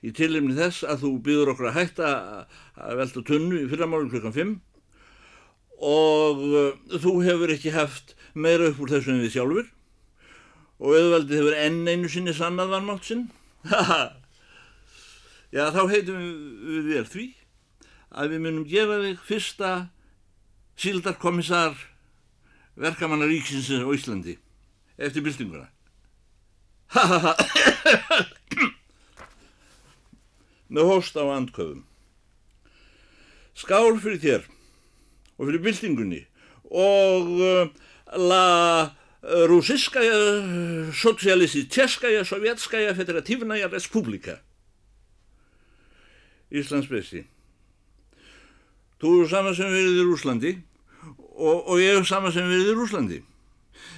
í 0.03 0.13
tilimni 0.15 0.55
þess 0.57 0.85
að 0.87 1.03
þú 1.05 1.11
býður 1.25 1.53
okkur 1.53 1.69
að 1.71 1.77
hætta 1.79 2.09
að 2.77 2.99
velta 3.01 3.23
tunnu 3.27 3.61
í 3.63 3.69
fyrramálinn 3.71 4.11
klukkan 4.11 4.35
5 4.35 4.55
og 5.87 6.43
þú 6.89 7.13
hefur 7.25 7.53
ekki 7.53 7.73
haft 7.75 8.15
meira 8.33 8.71
upp 8.71 8.79
úr 8.81 8.95
þessu 8.95 9.13
en 9.13 9.21
við 9.21 9.35
sjálfur 9.35 9.67
og 10.77 10.93
auðvaldið 10.93 11.39
hefur 11.41 11.57
enn 11.57 11.89
einu 11.89 12.09
sinni 12.09 12.33
sannað 12.37 12.73
vannmátt 12.75 13.05
sinn. 13.07 13.27
Já, 15.55 15.69
þá 15.73 15.81
heitum 15.89 16.17
við 16.67 16.89
þér 16.91 17.11
því 17.13 17.25
að 18.11 18.29
við 18.33 18.43
munum 18.43 18.65
gefa 18.67 18.97
þig 19.03 19.23
fyrsta 19.27 19.71
síldarkomissar 20.77 21.75
verkamannar 22.77 23.29
ríksinsins 23.31 23.83
á 23.83 23.89
Íslandi 23.89 24.37
eftir 24.97 25.21
byltinguna. 25.25 25.67
Með 30.73 30.83
hóst 30.89 31.15
á 31.17 31.23
andköfum. 31.23 31.85
Skál 33.57 33.97
fyrir 34.01 34.21
þér 34.21 34.43
og 35.37 35.47
fyrir 35.47 35.63
byltingunni 35.65 36.23
og 36.67 37.23
uh, 37.41 37.69
la 38.19 38.47
rúsiskaja, 39.27 40.13
socialistitjaskaja, 40.93 42.23
sovjetskaja, 42.25 42.93
federativnaja, 42.95 43.67
respublika. 43.71 44.37
Íslands 46.53 46.87
besti. 46.87 47.25
Þú 49.01 49.13
eru 49.13 49.29
sama 49.29 49.53
sem 49.57 49.69
verið 49.71 50.01
í 50.01 50.05
Rúslandi 50.07 50.53
og, 51.37 51.67
og 51.69 51.75
ég 51.81 51.99
er 51.99 52.07
sama 52.07 52.31
sem 52.33 52.47
verið 52.49 52.71
í 52.71 52.77
Rúslandi. 52.77 53.21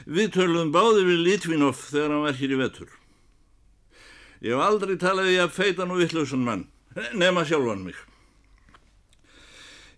Við 0.09 0.33
töluðum 0.35 0.73
báði 0.75 1.05
við 1.07 1.23
Litvinov 1.27 1.79
þegar 1.79 2.13
hann 2.15 2.25
var 2.25 2.39
hér 2.39 2.55
í 2.55 2.59
vetur. 2.59 2.91
Ég 4.43 4.55
hef 4.55 4.63
aldrei 4.63 4.95
talaði 4.99 5.39
að 5.39 5.55
feitan 5.55 5.91
og 5.91 5.99
vittlausan 5.99 6.45
mann, 6.45 6.67
nema 7.15 7.43
sjálfan 7.47 7.83
mig. 7.87 7.97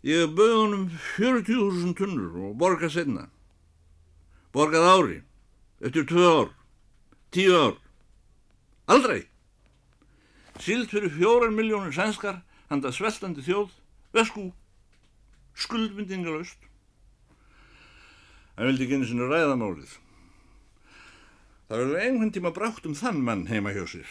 Ég 0.06 0.26
hef 0.26 0.34
bauð 0.38 0.56
honum 0.58 0.88
40.000 1.18 1.94
tunnur 1.98 2.50
og 2.50 2.58
borga 2.58 2.90
senna 2.90 3.28
borgað 4.52 4.88
ári, 4.88 5.20
eftir 5.80 6.06
tvö 6.08 6.28
ár, 6.28 6.50
tíu 7.32 7.56
ár, 7.56 7.76
aldrei. 8.92 9.24
Síld 10.60 10.92
fyrir 10.92 11.12
fjórar 11.16 11.54
miljónir 11.56 11.96
sænskar, 11.96 12.42
handa 12.70 12.92
sveltandi 12.92 13.44
þjóð, 13.46 13.72
vesku, 14.14 14.52
skuldmyndingalöst. 15.56 16.58
Það 18.56 18.70
vildi 18.70 18.86
ekki 18.86 18.98
einu 19.00 19.10
sinni 19.10 19.28
ræðamálið. 19.30 19.94
Það 21.68 21.82
verður 21.82 22.02
einhvern 22.06 22.34
tíma 22.36 22.54
brátt 22.56 22.88
um 22.88 22.98
þann 22.98 23.22
mann 23.26 23.46
heima 23.50 23.74
hjá 23.76 23.86
sér. 23.88 24.10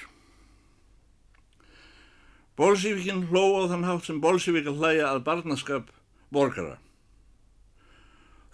Bolsífikinn 2.61 3.27
hló 3.31 3.45
á 3.61 3.71
þann 3.73 3.87
hátt 3.89 4.09
sem 4.09 4.21
Bolsífik 4.21 4.69
að 4.69 4.81
hlæja 4.81 5.11
að 5.11 5.25
barnaskap 5.29 5.93
borgara. 6.35 6.79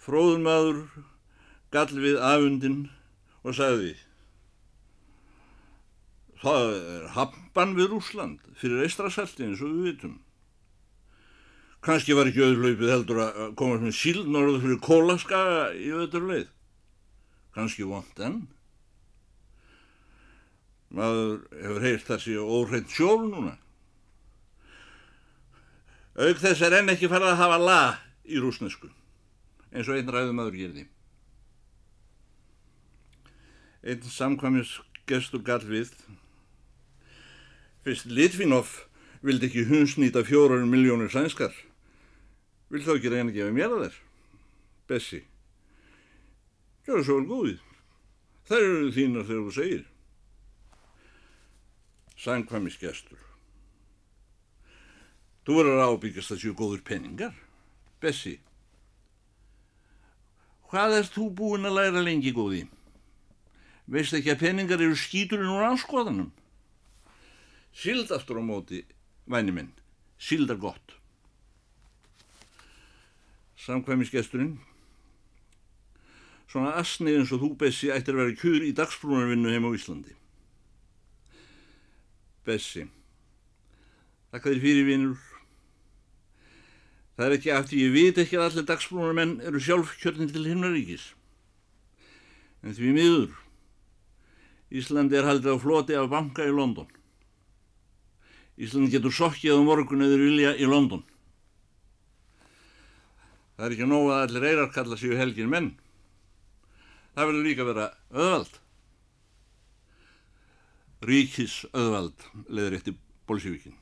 Fróðun 0.03 0.45
maður 0.45 0.83
gall 1.73 1.97
við 1.99 2.19
afundin 2.23 2.85
og 3.43 3.55
sagði 3.57 3.95
það 6.41 6.71
er 6.77 7.05
happan 7.15 7.75
við 7.77 7.91
Rúsland 7.91 8.43
fyrir 8.59 8.85
eistrasalti 8.85 9.47
eins 9.47 9.61
og 9.63 9.73
við 9.73 9.87
vitum 9.89 10.15
kannski 11.85 12.15
var 12.17 12.29
ekki 12.29 12.43
auðlaupið 12.45 12.91
heldur 12.91 13.21
að 13.23 13.39
komast 13.59 13.85
með 13.85 13.95
síld 13.97 14.29
norðu 14.33 14.61
fyrir 14.63 14.81
kólaskaga 14.87 15.61
í 15.77 15.91
öður 15.93 16.27
leið 16.31 16.49
kannski 17.57 17.87
vond 17.87 18.23
enn 18.27 18.41
maður 20.97 21.39
hefur 21.61 21.85
heyrt 21.85 22.11
þessi 22.11 22.37
óhreitt 22.41 22.91
sjól 22.93 23.23
núna 23.27 23.55
auk 26.17 26.41
þess 26.41 26.63
er 26.65 26.79
enn 26.79 26.93
ekki 26.93 27.11
farið 27.11 27.33
að 27.33 27.41
hafa 27.43 27.63
la 27.63 27.81
í 28.25 28.41
rúsnesku 28.41 28.89
eins 29.71 29.87
og 29.87 29.99
einn 29.99 30.13
ræðum 30.13 30.41
aður 30.41 30.61
gerði 30.63 30.87
einn 33.87 34.03
samkvæmis 34.03 34.79
gestur 35.07 35.43
gall 35.43 35.63
við. 35.63 35.93
Fyrst 37.85 38.09
Litvinov 38.11 38.73
vildi 39.23 39.47
ekki 39.47 39.67
hunsnýta 39.69 40.25
fjórar 40.27 40.65
miljónir 40.67 41.11
sænskar. 41.13 41.53
Vil 42.71 42.83
þá 42.83 42.91
ekki 42.97 43.11
reyna 43.11 43.31
að 43.31 43.37
gefa 43.37 43.55
mér 43.55 43.75
að 43.75 43.83
þér? 43.85 43.99
Bessi. 44.87 45.21
Gjóða 46.87 47.05
svo 47.07 47.19
vel 47.19 47.29
góðið. 47.31 47.61
Það 48.47 48.65
eru 48.67 48.91
þínar 48.95 49.27
þegar 49.27 49.45
þú 49.45 49.55
segir. 49.57 49.85
Samkvæmis 52.17 52.79
gestur. 52.81 53.25
Þú 55.47 55.59
verður 55.59 55.83
að 55.83 55.93
ábyggjast 55.93 56.33
að 56.35 56.41
séu 56.43 56.55
góður 56.57 56.83
penningar. 56.87 57.35
Bessi. 58.03 58.37
Hvað 60.67 60.97
erst 60.97 61.15
þú 61.15 61.29
búin 61.35 61.67
að 61.67 61.79
læra 61.79 62.03
lengi 62.03 62.33
góðið? 62.35 62.73
veist 63.87 64.15
ekki 64.17 64.33
að 64.33 64.41
peningar 64.43 64.83
eru 64.83 64.95
skíturinn 64.99 65.53
úr 65.53 65.65
anskoðanum. 65.69 66.31
Sild 67.77 68.11
aftur 68.11 68.41
á 68.41 68.43
móti, 68.43 68.83
væni 69.29 69.53
minn, 69.55 69.71
sildar 70.19 70.59
gott. 70.59 70.96
Samkvæmisgesturinn, 73.67 74.53
svona 76.47 76.77
asnið 76.79 77.17
eins 77.19 77.31
og 77.35 77.41
þú, 77.41 77.49
Bessi, 77.59 77.89
ættir 77.91 78.15
að 78.15 78.21
vera 78.21 78.35
kjur 78.39 78.63
í 78.63 78.69
dagsbrúnarvinnu 78.75 79.51
heim 79.51 79.67
á 79.67 79.71
Íslandi. 79.75 80.13
Bessi, 82.47 82.85
þakka 84.31 84.53
þér 84.53 84.61
fyrir 84.63 84.87
vinnur. 84.87 85.25
Það 87.17 87.25
er 87.25 87.35
ekki 87.35 87.51
aftur, 87.51 87.81
ég 87.81 87.91
veit 87.97 88.21
ekki 88.23 88.39
að 88.39 88.45
allir 88.45 88.67
dagsbrúnarmenn 88.69 89.35
eru 89.49 89.59
sjálf 89.59 89.97
kjörnin 89.99 90.31
til 90.31 90.45
himnaríkis. 90.47 91.09
En 92.63 92.77
því 92.77 92.93
miður, 92.95 93.35
Íslandi 94.71 95.19
er 95.19 95.27
haldið 95.27 95.59
á 95.59 95.63
floti 95.65 95.99
af 95.99 96.07
banka 96.15 96.47
í 96.47 96.55
London. 96.55 96.87
Íslandi 98.55 98.95
getur 98.95 99.11
sokkið 99.11 99.59
á 99.59 99.67
morgun 99.67 100.07
eða 100.07 100.23
vilja 100.23 100.55
í 100.55 100.71
London. 100.71 101.03
Það 103.57 103.65
er 103.65 103.73
ekki 103.73 103.89
nóg 103.89 104.11
að 104.13 104.23
allir 104.23 104.47
eirar 104.51 104.71
kalla 104.73 104.97
sér 105.01 105.17
helgin 105.17 105.49
menn. 105.49 105.71
Það 107.17 107.29
verður 107.31 107.47
líka 107.47 107.63
að 107.63 107.69
vera 107.71 107.87
öðvald. 108.13 108.59
Ríkis 111.09 111.55
öðvald 111.73 112.27
leður 112.53 112.77
eftir 112.77 112.97
Bolsjevíkin. 113.29 113.73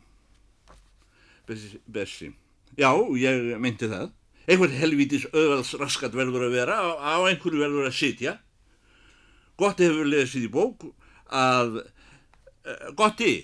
Bessi, 1.46 1.82
Bessi. 1.86 2.32
Já, 2.80 2.90
ég 3.20 3.52
meinti 3.62 3.92
það. 3.92 4.10
Eitthvað 4.46 4.80
helvítis 4.80 5.28
öðvaldsraskat 5.34 6.16
verður 6.16 6.48
að 6.48 6.56
vera, 6.56 6.80
á 6.96 7.18
einhverju 7.26 7.64
verður 7.64 7.88
að 7.90 7.98
sitja 7.98 8.36
Gotti 9.58 9.88
hefur 9.88 10.08
lesið 10.10 10.50
í 10.50 10.52
bók 10.52 10.84
að 11.32 11.80
uh, 11.80 12.90
Gotti, 13.00 13.38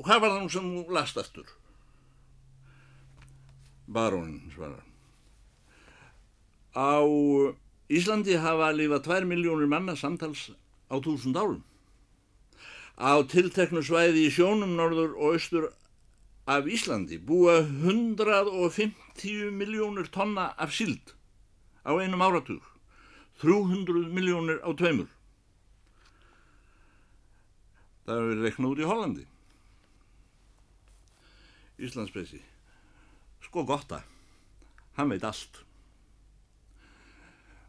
hvað 0.00 0.24
var 0.24 0.34
það 0.34 0.42
nú 0.42 0.50
sem 0.52 0.68
þú 0.74 0.96
last 0.96 1.20
aftur? 1.22 1.54
Barónin 3.88 4.50
svarar. 4.52 4.87
Á 6.78 7.02
Íslandi 7.90 8.36
hafa 8.38 8.70
lifað 8.70 9.04
tvær 9.08 9.24
miljónir 9.26 9.66
manna 9.66 9.96
samtals 9.98 10.52
á 10.86 10.94
túsund 11.02 11.34
árum. 11.34 11.64
Á 12.94 13.18
tilteknu 13.26 13.82
svæði 13.82 14.28
í 14.28 14.30
sjónum 14.30 14.76
norður 14.78 15.16
og 15.18 15.34
austur 15.34 15.68
af 16.46 16.70
Íslandi 16.70 17.18
búa 17.18 17.58
150 17.66 19.50
miljónir 19.58 20.06
tonna 20.14 20.52
af 20.54 20.70
sild 20.76 21.14
á 21.82 21.98
einum 21.98 22.22
áratug, 22.22 22.62
300 23.42 24.12
miljónir 24.14 24.62
á 24.62 24.70
tveimur. 24.70 25.08
Það 28.06 28.20
hefur 28.22 28.42
reiknað 28.44 28.70
út 28.72 28.82
í 28.82 28.88
Hollandi. 28.88 29.24
Íslandsbessi. 31.78 32.40
Sko 33.44 33.64
gott 33.64 33.92
að, 33.94 34.04
hann 34.98 35.10
veit 35.10 35.26
allt. 35.26 35.67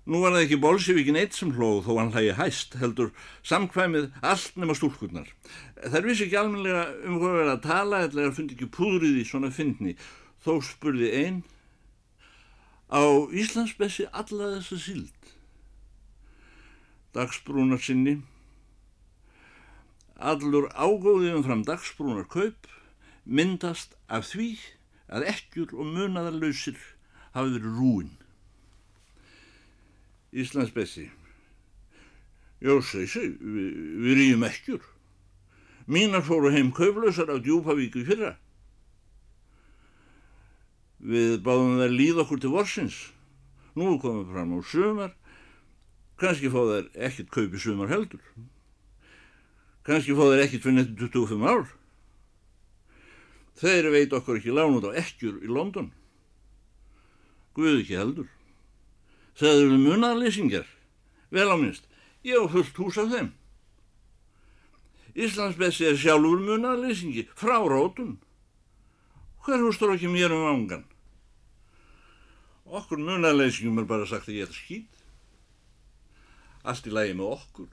Nú 0.08 0.22
var 0.24 0.34
það 0.34 0.46
ekki 0.46 0.58
bolsjevíkin 0.63 1.18
eitt 1.20 1.36
sem 1.38 1.51
hlóð 1.53 1.84
þó 1.86 1.91
hann 2.00 2.13
hlægi 2.13 2.36
hæst, 2.38 2.77
heldur 2.79 3.12
samkvæmið 3.46 4.08
allt 4.25 4.56
nema 4.58 4.75
stúlkurnar. 4.77 5.27
Þær 5.75 6.08
vissi 6.08 6.25
ekki 6.25 6.39
almenlega 6.39 6.86
um 7.06 7.20
hvað 7.20 7.36
verið 7.38 7.51
að 7.53 7.65
tala 7.65 8.00
eða 8.06 8.15
það 8.15 8.36
fundi 8.38 8.56
ekki 8.56 8.70
púðrið 8.77 9.20
í 9.20 9.25
svona 9.27 9.51
fyndni. 9.53 9.94
Þó 10.39 10.53
spurði 10.65 11.12
einn 11.20 11.44
á 12.89 13.03
Íslandsbessi 13.29 14.08
alla 14.10 14.56
þessa 14.56 14.79
síld. 14.82 15.34
Dagsbrúnar 17.13 17.82
sinni. 17.84 18.20
Allur 20.18 20.72
ágóðiðum 20.74 21.46
fram 21.46 21.62
dagsbrúnar 21.68 22.25
kaup 22.32 22.70
myndast 23.25 23.94
af 24.10 24.32
því 24.32 24.56
að 25.10 25.27
ekkjur 25.36 25.75
og 25.77 25.94
munaðarlausir 25.94 26.79
hafi 27.36 27.53
verið 27.56 27.77
rúin. 27.77 28.12
Íslands 30.32 30.74
Bessi. 30.76 31.10
Já, 32.60 32.76
segi, 32.84 33.32
við, 33.40 33.70
við 34.04 34.18
rýjum 34.20 34.46
ekkjur. 34.50 34.84
Mínar 35.90 36.22
fóru 36.28 36.52
heim 36.54 36.74
kauflausar 36.76 37.32
á 37.32 37.38
djúpavíku 37.42 38.04
fyrra. 38.06 38.36
Við 41.00 41.40
báðum 41.46 41.80
þær 41.80 41.96
líð 41.96 42.22
okkur 42.26 42.44
til 42.44 42.54
vorsins. 42.54 42.98
Nú 43.80 43.96
komum 44.02 44.26
við 44.26 44.34
fram 44.36 44.54
á 44.54 44.60
sumar. 44.68 45.14
Kanski 46.20 46.52
fá 46.52 46.60
þær 46.60 46.90
ekkert 47.08 47.32
kaupi 47.34 47.62
sumar 47.64 47.90
heldur. 47.90 48.22
Kanski 49.88 50.14
fá 50.18 50.26
þær 50.28 50.44
ekkert 50.44 50.66
fyrir 50.68 50.78
nettum 50.82 51.14
25 51.16 51.48
ár. 51.48 51.70
Þeir 53.60 53.90
veit 53.96 54.14
okkur 54.16 54.38
ekki 54.40 54.54
lán 54.54 54.76
út 54.78 54.92
á 54.92 54.92
ekkjur 55.00 55.40
í 55.42 55.50
London. 55.50 55.90
Guð 57.56 57.80
ekki 57.80 57.98
heldur. 57.98 58.28
Það 59.39 59.62
eru 59.63 59.77
munarlýsingar, 59.79 60.65
vel 61.31 61.48
á 61.48 61.55
minnst, 61.55 61.86
ég 62.27 62.36
á 62.36 62.43
fullt 62.51 62.75
hús 62.75 62.98
af 63.00 63.08
þeim. 63.13 63.29
Íslandsbessi 65.15 65.88
er 65.88 65.96
sjálfur 65.96 66.41
munarlýsingi, 66.43 67.24
frá 67.39 67.55
rótum. 67.63 68.17
Hver 69.46 69.63
hústur 69.63 69.96
ekki 69.96 70.12
mér 70.12 70.36
um 70.36 70.43
ángan? 70.51 70.84
Okkur 72.67 73.00
munarlýsingum 73.00 73.79
er 73.79 73.88
bara 73.88 74.10
sagt 74.10 74.27
að 74.27 74.41
ég 74.41 74.50
er 74.50 74.53
skýt. 74.53 75.00
Allt 76.67 76.91
í 76.91 76.91
lægi 76.91 77.15
með 77.15 77.31
okkur. 77.39 77.72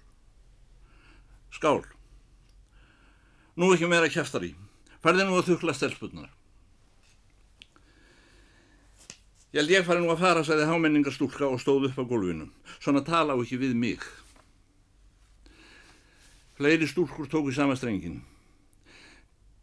Skál. 1.51 1.83
Nú 3.59 3.75
ekki 3.75 3.91
meira 3.91 4.09
kæftar 4.13 4.47
í. 4.47 4.55
Færði 5.03 5.27
nú 5.27 5.35
að 5.41 5.51
þukla 5.51 5.75
stelspunnar. 5.75 6.31
Ég 9.55 9.61
held 9.63 9.71
ég 9.71 9.85
fari 9.87 10.03
nú 10.03 10.11
að 10.11 10.23
fara, 10.25 10.43
sagði 10.45 10.67
hámenningarstúlka 10.67 11.47
og 11.47 11.61
stóð 11.63 11.91
upp 11.91 12.01
á 12.03 12.05
gólfinu. 12.05 12.49
Svona 12.81 13.05
tala 13.07 13.37
á 13.37 13.39
ekki 13.39 13.61
við 13.61 13.77
mig. 13.79 14.03
Fleiri 16.59 16.89
stúlkur 16.89 17.29
tóku 17.31 17.53
sama 17.55 17.77
strengin. 17.77 18.23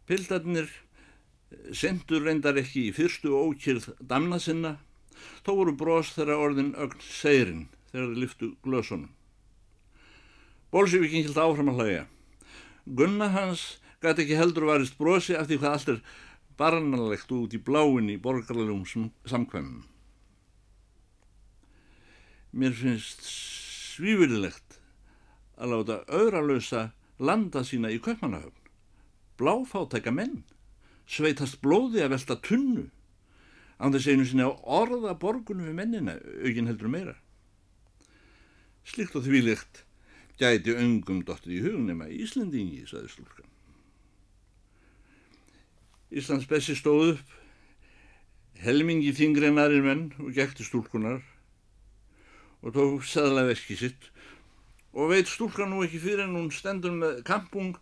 Pildarnir 0.08 0.70
sendur 1.72 2.24
reyndar 2.24 2.56
ekki 2.60 2.88
í 2.88 2.94
fyrstu 2.96 3.34
ókýrð 3.36 3.90
damna 4.00 4.40
sinna, 4.40 4.76
þó 5.44 5.52
voru 5.60 5.76
bros 5.76 6.14
þeirra 6.16 6.40
orðin 6.40 6.74
ögn 6.80 7.04
seirin 7.04 7.66
þegar 7.90 8.08
þeir 8.10 8.20
lyftu 8.24 8.50
glösunum. 8.64 9.10
Bólsívikinn 10.74 11.28
hilt 11.28 11.38
áfram 11.38 11.70
að 11.70 11.80
hlæja. 11.80 12.04
Gunna 12.84 13.28
hans 13.30 13.78
gæti 14.02 14.24
ekki 14.24 14.38
heldur 14.40 14.66
varist 14.68 14.96
brosi 14.98 15.36
af 15.38 15.46
því 15.48 15.60
hvað 15.60 15.76
allt 15.76 15.92
er 15.92 16.00
barnalegt 16.58 17.32
út 17.34 17.54
í 17.56 17.60
bláin 17.60 18.10
í 18.12 18.16
borgarlegum 18.20 18.84
samkvæmum. 19.26 19.84
Mér 22.54 22.74
finnst 22.78 23.24
svífurlegt 23.26 24.78
að 25.58 25.72
láta 25.72 25.96
auðralösa 26.06 26.90
landa 27.18 27.64
sína 27.66 27.90
í 27.90 28.00
köpmanahöfn. 28.02 28.60
Bláfátæka 29.38 30.12
menn, 30.14 30.44
sveitast 31.06 31.58
blóði 31.62 32.04
að 32.04 32.14
velta 32.14 32.36
tunnu, 32.38 32.84
án 33.82 33.94
þess 33.94 34.10
einu 34.10 34.26
sinni 34.28 34.46
á 34.46 34.52
orða 34.54 35.16
borgunum 35.18 35.66
við 35.66 35.78
mennina, 35.80 36.14
aukinn 36.46 36.70
heldur 36.70 36.92
meira. 36.92 37.16
Slikt 38.86 39.16
og 39.18 39.26
þvílegt 39.26 39.82
gæti 40.38 40.76
öngum 40.78 41.24
dottir 41.26 41.56
í 41.56 41.64
hugnema 41.64 42.06
Íslandingi, 42.10 42.84
saði 42.86 43.10
slúrkan. 43.10 43.53
Íslands 46.14 46.46
Bessi 46.46 46.76
stóð 46.78 47.14
upp, 47.14 47.30
helmingi 48.62 49.10
þingreinarir 49.16 49.82
menn 49.82 50.04
og 50.22 50.30
gekti 50.36 50.62
stúlkunar 50.62 51.24
og 52.62 52.76
tók 52.76 53.02
seðlaveski 53.10 53.74
sitt 53.80 54.12
og 54.94 55.10
veit 55.10 55.26
stúlkan 55.26 55.72
nú 55.74 55.82
ekki 55.82 55.98
fyrir 56.04 56.28
en 56.28 56.36
hún 56.38 56.52
stendur 56.54 56.94
með 56.94 57.18
kampung 57.26 57.74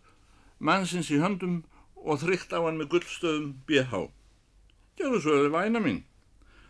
mannsins 0.57 1.11
í 1.13 1.19
höndum 1.21 1.61
og 2.01 2.23
þrygt 2.23 2.55
á 2.57 2.59
hann 2.65 2.79
með 2.81 2.95
gullstöðum 2.95 3.53
BH. 3.69 4.01
Gjörðu 4.97 5.21
svo 5.21 5.37
eða 5.37 5.53
væna 5.53 5.83
mín. 5.83 6.01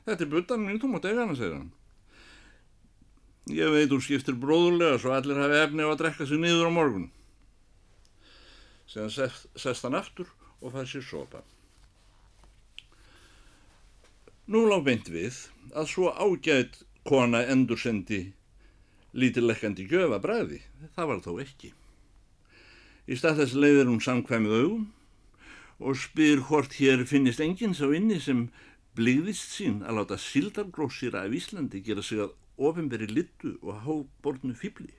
Þetta 0.04 0.26
er 0.26 0.32
buttan 0.36 0.66
mín, 0.66 0.82
þú 0.84 0.92
mátt 0.92 1.08
eiga 1.08 1.24
hana, 1.24 1.38
segir 1.40 1.56
hann. 1.56 1.72
Ég 3.56 3.72
veit 3.72 3.92
hún 3.92 4.04
skiptir 4.04 4.36
bróðulega 4.40 5.00
svo 5.00 5.16
allir 5.16 5.40
hafi 5.40 5.64
efni 5.64 5.88
á 5.88 5.90
að 5.90 6.00
drekka 6.04 6.28
sig 6.28 6.40
niður 6.44 6.70
á 6.70 6.72
morgun. 6.76 7.10
Segðan 8.88 9.16
sest, 9.16 9.48
sest 9.56 9.88
hann 9.88 10.00
aftur 10.00 10.30
og 10.62 10.76
fær 10.76 10.88
sér 10.88 11.08
sopa. 11.08 11.44
Nú 14.44 14.66
lág 14.68 14.82
beint 14.84 15.08
við 15.08 15.38
að 15.72 15.86
svo 15.88 16.10
ágætt 16.12 16.82
kona 17.08 17.46
endursendi 17.48 18.34
lítilekkandi 19.16 19.86
gjöfa 19.88 20.20
bræði. 20.20 20.60
Það 20.98 21.08
var 21.12 21.22
þó 21.24 21.32
ekki. 21.44 21.70
Í 23.08 23.16
stað 23.20 23.40
þess 23.40 23.56
leiðir 23.56 23.88
hún 23.88 24.04
samkvæmið 24.04 24.56
augum 24.58 24.84
og 25.80 25.96
spyr 26.00 26.44
hvort 26.50 26.76
hér 26.76 27.06
finnist 27.08 27.40
enginn 27.44 27.76
sá 27.76 27.86
inni 27.96 28.20
sem 28.24 28.50
blíðist 29.00 29.56
sín 29.56 29.80
að 29.88 30.02
láta 30.02 30.20
sildargrósýra 30.20 31.24
af 31.24 31.38
Íslandi 31.40 31.80
gera 31.86 32.04
sig 32.04 32.20
að 32.24 32.36
ofinberi 32.60 33.08
littu 33.08 33.56
og 33.64 33.80
hábornu 33.88 34.60
fýbli. 34.60 34.92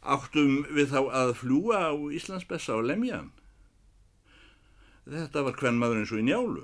Áttum 0.00 0.64
við 0.72 0.96
þá 0.96 1.00
að 1.12 1.36
fljúa 1.44 1.84
á 1.92 1.94
Íslandsbessa 1.94 2.80
og 2.80 2.88
lemja 2.88 3.20
hann. 3.20 3.30
Þetta 5.02 5.42
var 5.42 5.58
hvern 5.58 5.80
maður 5.80 6.02
eins 6.02 6.12
og 6.14 6.20
í 6.22 6.26
njálu. 6.28 6.62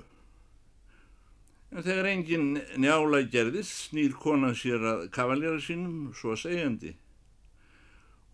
En 1.69 1.85
þegar 1.85 2.07
engin 2.09 2.47
njála 2.81 3.21
gerðist, 3.29 3.89
snýr 3.89 4.15
konan 4.17 4.55
sér 4.57 4.85
að 4.93 5.03
kavaljara 5.13 5.59
sínum, 5.61 6.09
svo 6.17 6.33
að 6.33 6.41
segjandi. 6.45 6.95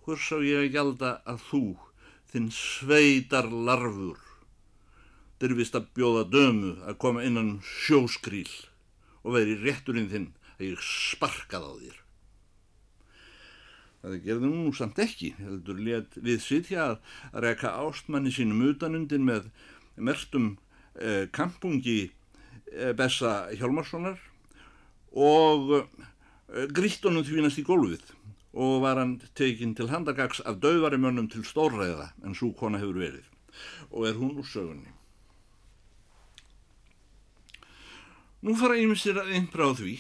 Hvur 0.05 0.21
sá 0.21 0.37
ég 0.45 0.61
að 0.61 0.71
gjalda 0.75 1.11
að 1.27 1.41
þú, 1.49 1.63
þinn 2.31 2.47
sveitar 2.53 3.49
larfur, 3.49 4.21
dyrfist 5.41 5.75
að 5.75 5.91
bjóða 5.97 6.23
dömu 6.31 6.71
að 6.85 6.99
koma 7.01 7.25
innan 7.25 7.57
sjóskrýl 7.65 8.51
og 9.25 9.35
veri 9.35 9.57
rétturinn 9.59 10.11
þinn 10.11 10.31
að 10.55 10.67
ég 10.69 10.83
sparkað 10.85 11.67
á 11.67 11.73
þér. 11.81 12.01
Það 14.05 14.17
gerði 14.21 14.49
nú 14.51 14.71
samt 14.77 14.99
ekki, 15.01 15.31
heldur 15.41 15.79
létt 15.81 16.19
við 16.21 16.43
sitja 16.45 16.83
að, 16.91 16.97
að 17.33 17.47
reyka 17.47 17.71
ástmanni 17.81 18.31
sínum 18.31 18.61
utanundin 18.69 19.25
með 19.25 19.47
mertum 19.95 20.57
eh, 20.99 21.27
kampungi 21.31 22.11
eh, 22.71 22.93
Bessa 22.97 23.47
Hjálmarssonar 23.55 24.19
og 25.15 25.75
eh, 25.79 26.67
grítt 26.75 27.05
honum 27.07 27.25
þvínast 27.25 27.61
í 27.61 27.65
gólfið 27.67 28.03
og 28.55 28.81
var 28.83 28.99
hann 29.01 29.17
tekinn 29.35 29.75
til 29.75 29.89
handagags 29.91 30.41
af 30.47 30.59
dauðari 30.63 30.99
mönnum 30.99 31.27
til 31.31 31.43
stórræða 31.47 32.11
en 32.23 32.35
svo 32.35 32.53
kona 32.55 32.79
hefur 32.79 33.01
verið 33.03 33.31
og 33.91 34.07
er 34.07 34.19
hún 34.19 34.35
úr 34.39 34.47
sögunni. 34.47 34.91
Nú 38.45 38.53
fara 38.59 38.77
ymsir 38.77 39.17
að 39.17 39.33
innbráð 39.39 39.79
því 39.79 39.95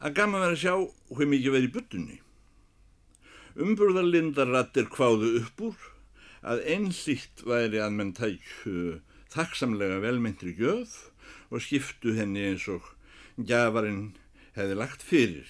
að 0.00 0.16
gaman 0.16 0.42
verið 0.42 0.56
að 0.56 0.62
sjá 0.64 0.74
hvað 1.12 1.32
mikið 1.34 1.54
verið 1.54 1.68
í 1.68 1.72
buttunni. 1.74 2.18
Umburðarlindarrattir 3.60 4.88
kváðu 4.90 5.34
upp 5.42 5.64
úr 5.68 5.89
að 6.40 6.62
einlýtt 6.72 7.44
væri 7.46 7.80
að 7.82 7.96
menn 7.96 8.12
tækju 8.16 9.00
þakksamlega 9.30 10.00
velmyndri 10.02 10.54
gjöf 10.58 11.10
og 11.50 11.62
skiptu 11.64 12.14
henni 12.16 12.46
eins 12.48 12.66
og 12.72 12.86
gjafarinn 13.36 14.14
hefði 14.56 14.78
lagt 14.78 15.04
fyrir. 15.06 15.48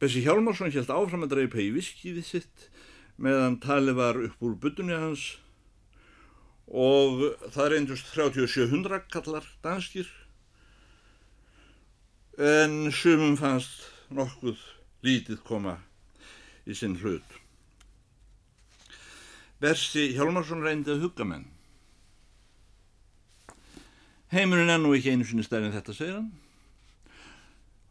Bessi 0.00 0.22
Hjálmarsson 0.26 0.72
held 0.74 0.92
áfram 0.92 1.24
að 1.24 1.32
dreipa 1.32 1.62
í 1.62 1.70
viskiði 1.72 2.24
sitt 2.26 2.68
meðan 3.16 3.60
talið 3.62 3.96
var 3.96 4.20
upp 4.26 4.44
úr 4.44 4.58
buttunni 4.60 4.96
hans 4.96 5.24
og 6.66 7.22
það 7.54 7.70
reyndust 7.72 8.10
3700 8.12 9.06
kallar 9.14 9.46
danskir 9.64 10.10
en 12.36 12.90
sumum 12.92 13.38
fannst 13.40 13.86
nokkuð 14.12 14.60
lítið 15.06 15.40
koma 15.46 15.78
í 16.66 16.74
sinn 16.76 16.98
hlut. 17.00 17.45
Bersi 19.62 20.10
Hjálmarsson 20.16 20.64
reyndi 20.64 20.92
að 20.92 21.06
hugga 21.06 21.24
menn. 21.28 21.46
Heimurinn 24.34 24.72
er 24.72 24.82
nú 24.82 24.92
ekki 24.96 25.14
einu 25.14 25.24
sinni 25.24 25.46
stærn 25.46 25.68
en 25.68 25.76
þetta, 25.76 25.94
segir 25.96 26.18
hann. 26.18 26.32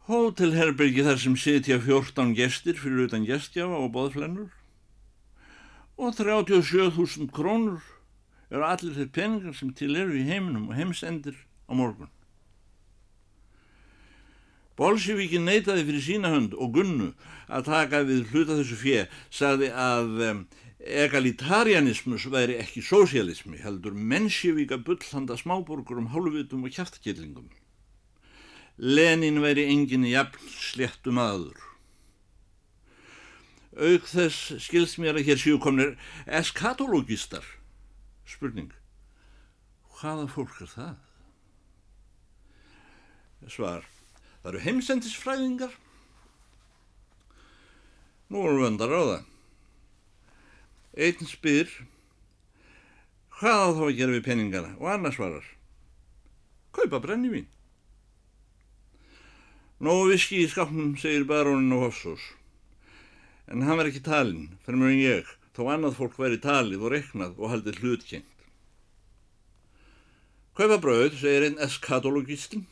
Hótelherbergi 0.06 1.02
þar 1.02 1.18
sem 1.18 1.34
sitja 1.40 1.80
14 1.82 2.36
gestir 2.38 2.76
fyrir 2.78 3.08
utan 3.08 3.24
gestjafa 3.26 3.80
og 3.82 3.90
boðflennur 3.96 4.52
og 5.96 6.12
37.000 6.14 7.32
krónur 7.34 7.80
eru 8.52 8.62
allir 8.62 8.94
þeir 8.94 9.08
peningar 9.16 9.56
sem 9.56 9.72
til 9.74 9.96
eru 9.98 10.14
í 10.14 10.26
heiminum 10.28 10.68
og 10.70 10.78
heimsendir 10.78 11.40
á 11.66 11.72
morgun. 11.74 12.12
Bolsjevíkin 14.76 15.48
neytaði 15.48 15.86
fyrir 15.88 16.04
sína 16.04 16.30
hönd 16.34 16.54
og 16.54 16.74
gunnu 16.76 17.08
að 17.48 17.66
taka 17.70 18.02
við 18.04 18.28
hluta 18.30 18.58
þessu 18.60 18.76
fjö, 18.76 19.04
sagði 19.32 19.72
að 19.72 20.24
um, 20.28 20.42
egalitarianismus 20.86 22.26
væri 22.30 22.56
ekki 22.62 22.82
sósialismi, 22.82 23.58
heldur 23.58 23.92
mennsjevíka 23.92 24.78
bullhanda 24.86 25.36
smáborgur 25.36 25.98
um 25.98 26.10
hálfutum 26.14 26.64
og 26.64 26.74
kjæftakillingum. 26.74 27.48
Lenin 28.78 29.42
væri 29.42 29.66
enginn 29.72 30.06
jafn 30.06 30.48
sléttum 30.48 31.18
aður. 31.18 31.58
Aug 33.76 34.06
þess 34.08 34.56
skils 34.64 34.96
mér 35.00 35.18
að 35.18 35.26
hér 35.28 35.40
séu 35.40 35.58
komnir 35.60 35.96
eskatologistar. 36.24 37.44
Spurning, 38.26 38.72
hvaða 39.98 40.26
fólk 40.32 40.62
er 40.64 40.72
það? 40.72 40.94
Svar, 43.52 43.84
það 44.42 44.50
eru 44.50 44.62
heimsendisfræðingar. 44.64 45.74
Nú 48.32 48.42
erum 48.42 48.62
við 48.62 48.70
öndar 48.72 48.94
á 48.96 49.02
það. 49.02 49.24
Einn 50.96 51.28
spyr, 51.28 51.68
hvað 53.36 53.58
á 53.60 53.68
þá 53.76 53.82
að 53.84 53.96
gera 53.98 54.14
við 54.14 54.22
peningana? 54.24 54.70
Og 54.80 54.88
annars 54.88 55.18
svarar, 55.18 55.44
kaupa 56.72 57.02
brennivín. 57.04 57.50
Nógu 59.76 60.06
viski 60.14 60.40
í 60.40 60.48
skapnum, 60.48 60.94
segir 60.96 61.26
barónin 61.28 61.74
og 61.76 61.84
Hofsós. 61.84 62.24
En 63.44 63.60
hann 63.66 63.76
var 63.76 63.90
ekki 63.90 64.00
talinn, 64.08 64.56
fyrir 64.64 64.80
mjög 64.80 64.94
en 64.94 65.02
ég, 65.02 65.36
þó 65.52 65.62
annað 65.74 65.98
fólk 66.00 66.16
væri 66.16 66.40
talið 66.40 66.88
og 66.88 66.94
reknað 66.94 67.36
og 67.36 67.52
haldið 67.52 67.82
hlutkjengt. 67.84 68.48
Kaupa 70.56 70.80
bröð, 70.80 71.20
segir 71.20 71.44
einn 71.50 71.60
eskatologistinn. 71.60 72.64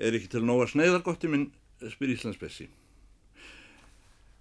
Er 0.00 0.16
ekki 0.16 0.32
til 0.32 0.46
nóga 0.48 0.64
sneiðargotti 0.72 1.28
minn, 1.28 1.50
spyr 1.92 2.16
Íslandsbessi. 2.16 2.70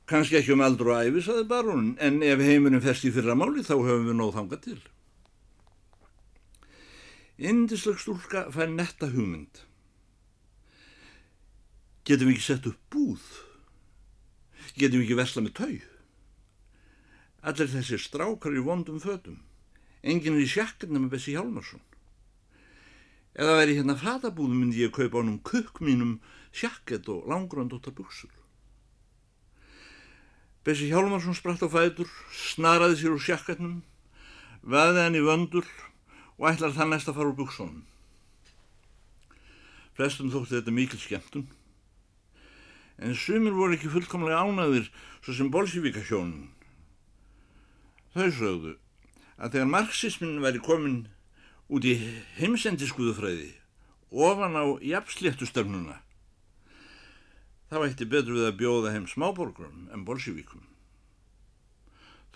Kanski 0.08 0.38
ekki 0.40 0.54
um 0.56 0.64
aldur 0.64 0.94
og 0.94 1.02
æfi, 1.04 1.22
saði 1.26 1.44
barónin, 1.50 1.98
en 2.00 2.22
ef 2.24 2.40
heimurinn 2.40 2.84
fest 2.84 3.04
í 3.04 3.12
fyrra 3.12 3.36
máli 3.36 3.66
þá 3.68 3.74
höfum 3.76 4.06
við 4.08 4.16
nóð 4.16 4.38
þangað 4.38 4.62
til. 4.64 4.78
Indisleg 7.38 8.00
stúlka 8.00 8.46
fær 8.56 8.72
netta 8.72 9.12
hugmynd. 9.12 9.60
Getum 12.08 12.32
við 12.32 12.38
ekki 12.38 12.46
sett 12.46 12.70
upp 12.72 12.80
búð? 12.96 13.28
Getum 14.80 15.02
við 15.02 15.10
ekki 15.10 15.20
vesla 15.20 15.44
með 15.44 15.54
tau? 15.60 15.76
Allir 17.44 17.70
þessi 17.76 18.00
strákar 18.00 18.56
í 18.56 18.64
vondum 18.64 19.04
fötum. 19.04 19.44
Enginn 20.08 20.40
er 20.40 20.48
í 20.48 20.50
sjakkarna 20.50 21.04
með 21.04 21.18
Bessi 21.18 21.36
Hjálmarsson. 21.36 21.84
Eða 23.36 23.60
væri 23.60 23.76
hérna 23.78 24.00
fatabúðum 24.00 24.64
myndi 24.64 24.86
ég 24.86 24.96
kaupa 24.96 25.20
honum 25.20 25.42
kukk 25.44 25.84
mínum 25.84 26.18
sjakkett 26.56 27.12
og 27.12 27.28
langrandóttar 27.28 27.94
buksur. 27.98 28.32
Bessi 30.68 30.90
Hjálmarsson 30.92 31.32
spratt 31.32 31.62
á 31.64 31.72
fætur, 31.72 32.10
snaraði 32.28 32.98
sér 33.00 33.14
úr 33.16 33.22
sjakketnum, 33.24 33.76
veði 34.68 35.00
hann 35.00 35.16
í 35.16 35.22
vöndur 35.24 35.64
og 36.36 36.50
ætlar 36.50 36.74
það 36.76 36.90
næst 36.92 37.08
að 37.08 37.16
fara 37.16 37.32
úr 37.32 37.38
buksunum. 37.38 37.86
Flestum 39.96 40.28
þótti 40.34 40.58
þetta 40.58 40.74
mikil 40.76 41.00
skemmtun, 41.00 41.46
en 43.00 43.16
sumir 43.16 43.56
voru 43.56 43.78
ekki 43.78 43.94
fullkomlega 43.94 44.42
ánaðir 44.44 44.90
svo 45.22 45.38
sem 45.38 45.54
bolsífíka 45.56 46.04
hjónun. 46.04 46.50
Þau 48.12 48.28
sögðu 48.36 48.74
að 49.40 49.56
þegar 49.56 49.72
marxismin 49.72 50.44
væri 50.44 50.60
komin 50.68 51.00
út 51.72 51.88
í 51.88 51.96
heimsendiskuðufræði 52.42 53.54
ofan 54.12 54.60
á 54.60 54.68
jafnsléttustefnuna 54.84 56.02
þá 57.68 57.78
ætti 57.84 58.08
betur 58.08 58.38
við 58.38 58.50
að 58.50 58.60
bjóða 58.62 58.94
heim 58.96 59.08
smáborgurum 59.12 59.88
en 59.94 60.06
bolsívíkum. 60.08 60.64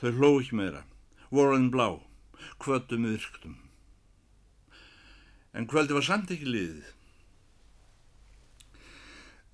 Þau 0.02 0.12
hló 0.18 0.32
ekki 0.40 0.58
meira, 0.58 0.82
voru 1.30 1.58
enn 1.58 1.70
blá, 1.74 1.88
kvötum 2.64 3.06
við 3.06 3.20
virktum. 3.20 3.56
En 5.54 5.68
kvöldi 5.68 5.96
var 5.96 6.08
samt 6.08 6.32
ekki 6.34 6.48
liðið. 6.48 6.90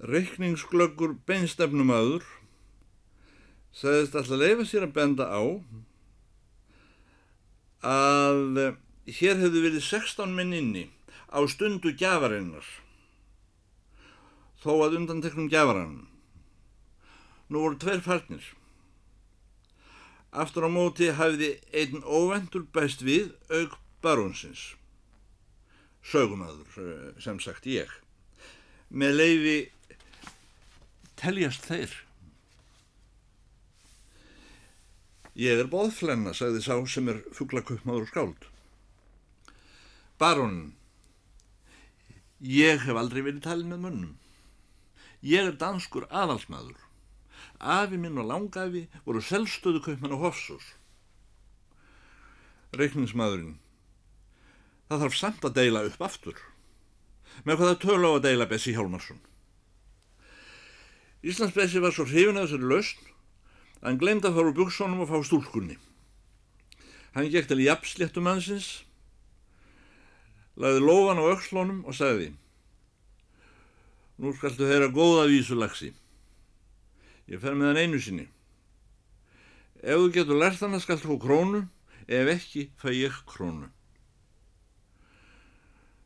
Reykningsglöggur 0.08 1.18
beinstefnum 1.26 1.90
aður 1.94 2.26
sagðist 3.74 4.18
alltaf 4.18 4.42
leifa 4.42 4.66
sér 4.66 4.86
að 4.88 4.94
benda 4.98 5.26
á 5.30 5.42
að 7.88 8.78
hér 9.20 9.42
hefðu 9.42 9.64
verið 9.66 9.84
16 9.86 10.34
minn 10.38 10.54
inni 10.54 10.86
á 11.30 11.42
stundu 11.50 11.94
gjafarinnar 11.98 12.66
þó 14.64 14.72
að 14.86 14.98
undanteknum 15.02 15.50
gjafarann. 15.52 16.08
Nú 17.48 17.64
voru 17.64 17.80
tveir 17.80 18.02
farnir. 18.04 18.44
Aftur 20.32 20.68
á 20.68 20.70
móti 20.70 21.12
hafði 21.16 21.54
einn 21.72 22.04
óvendur 22.04 22.66
bæst 22.76 23.06
við 23.06 23.32
auk 23.50 23.78
barónsins. 24.04 24.74
Sögumadur, 26.04 26.68
sem 27.20 27.40
sagt 27.44 27.66
ég. 27.68 27.90
Með 28.90 29.18
leifi 29.18 29.58
teljast 31.20 31.66
þeir. 31.68 31.96
Ég 35.38 35.60
er 35.62 35.70
boðflenna, 35.70 36.34
sagði 36.34 36.64
sá 36.66 36.76
sem 36.90 37.10
er 37.12 37.20
fugglaköpmaður 37.36 38.08
og 38.08 38.12
skáld. 38.12 38.48
Baron, 40.18 40.62
ég 42.42 42.82
hef 42.88 42.98
aldrei 42.98 43.22
verið 43.22 43.44
talin 43.46 43.70
með 43.70 43.84
munnum. 43.84 44.16
Ég 45.26 45.50
er 45.50 45.56
danskur 45.58 46.06
aðalsmaður. 46.14 46.78
Afi 47.58 47.98
minn 47.98 48.20
og 48.22 48.28
langafi 48.30 48.86
voru 49.06 49.22
selvstöðu 49.24 49.82
kaupmann 49.86 50.14
og 50.14 50.28
hofsús. 50.28 50.76
Reykningsmaðurinn, 52.78 53.58
það 54.90 55.04
þarf 55.04 55.18
samt 55.18 55.48
að 55.48 55.58
deila 55.58 55.86
upp 55.88 56.02
aftur. 56.06 56.38
Með 57.48 57.62
hvaða 57.62 57.80
tölu 57.82 58.12
á 58.12 58.14
að 58.18 58.26
deila 58.28 58.50
Bessi 58.50 58.74
Hjálmarsson? 58.76 59.20
Íslandsbessi 61.26 61.82
var 61.82 61.96
svo 61.96 62.06
hrifin 62.06 62.38
að 62.38 62.52
þessari 62.52 62.70
lausn 62.70 63.06
að 63.78 63.88
hann 63.88 64.02
glemdi 64.02 64.30
að 64.30 64.38
fara 64.38 64.52
úr 64.52 64.58
bukksónum 64.58 65.02
og 65.02 65.10
fá 65.10 65.18
stúlkunni. 65.26 65.78
Hann 67.16 67.32
gekk 67.34 67.50
til 67.50 67.64
jafnsléttum 67.64 68.30
hansins, 68.30 68.84
laði 70.58 70.84
lofan 70.84 71.22
á 71.22 71.24
aukslónum 71.26 71.82
og 71.88 71.98
sagði 71.98 72.36
Nú 74.18 74.34
skaltu 74.34 74.66
heyra 74.66 74.90
góða 74.90 75.28
vísu 75.30 75.56
lagsi. 75.58 75.92
Ég 77.30 77.42
fer 77.44 77.54
með 77.54 77.72
hann 77.72 77.82
einu 77.84 78.00
sinni. 78.02 78.26
Ef 79.84 80.00
þú 80.00 80.08
getur 80.16 80.40
lært 80.42 80.62
hann 80.64 80.74
að 80.74 80.86
skaltu 80.88 81.12
hó 81.12 81.18
krónu, 81.22 81.68
ef 82.10 82.32
ekki 82.34 82.70
fæ 82.82 82.90
ég 82.96 83.14
krónu. 83.30 83.70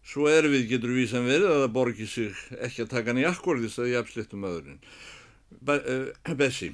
Svo 0.03 0.27
erfið 0.27 0.67
getur 0.73 0.91
vísan 0.95 1.27
verið 1.29 1.47
að 1.53 1.61
það 1.61 1.73
borgi 1.77 2.07
sig 2.09 2.43
ekki 2.59 2.83
að 2.83 2.91
taka 2.97 3.11
hann 3.13 3.21
í 3.21 3.27
akkordist 3.29 3.79
að 3.79 3.91
ég 3.93 4.01
afslittum 4.01 4.47
öðurinn. 4.49 4.81
Uh, 5.61 6.35
Bessi, 6.39 6.71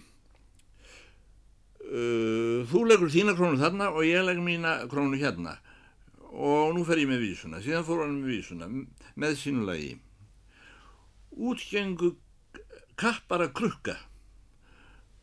uh, 1.86 2.65
þú 2.71 2.84
leggur 2.88 3.13
þína 3.13 3.38
krónu 3.38 3.62
þarna 3.62 3.91
og 3.91 4.06
ég 4.08 4.26
legg 4.26 4.41
mína 4.41 4.80
krónu 4.89 5.19
hérna 5.21 5.58
og 6.32 6.73
nú 6.73 6.86
fer 6.88 7.04
ég 7.04 7.10
með 7.12 7.28
vísuna. 7.28 7.62
Síðan 7.62 7.86
fór 7.86 8.06
hann 8.06 8.19
með 8.23 8.34
vísuna 8.34 8.69
með 9.17 9.38
sínulagi. 9.43 9.95
Útgengu 11.38 12.15
kappara 12.97 13.47
krukka. 13.54 13.97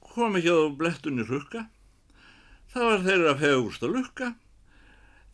Kom 0.00 0.36
ekki 0.38 0.52
á 0.54 0.58
blettunni 0.78 1.26
rukka. 1.26 1.66
Það 2.70 2.90
var 2.90 3.02
þeirra 3.06 3.34
fegursta 3.38 3.90
lukka 3.90 4.34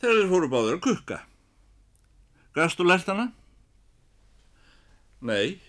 þegar 0.01 0.16
þeir 0.16 0.31
fóru 0.33 0.49
báður 0.53 0.79
að 0.79 0.85
kukka. 0.87 1.19
Gastu 2.57 2.85
lært 2.85 3.09
hana? 3.09 3.31
Nei, 5.21 5.61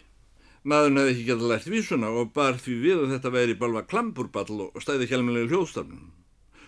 maðurinn 0.63 1.01
hefði 1.01 1.13
ekki 1.13 1.25
gæta 1.27 1.49
lært 1.51 1.67
vísuna 1.71 2.11
og 2.15 2.31
bar 2.35 2.59
því 2.59 2.77
við 2.85 3.03
að 3.03 3.13
þetta 3.17 3.33
væri 3.35 3.57
balva 3.59 3.83
klamburball 3.83 4.61
og 4.69 4.79
stæði 4.83 5.09
hjálmilegi 5.11 5.51
hljóðstafnum. 5.51 6.07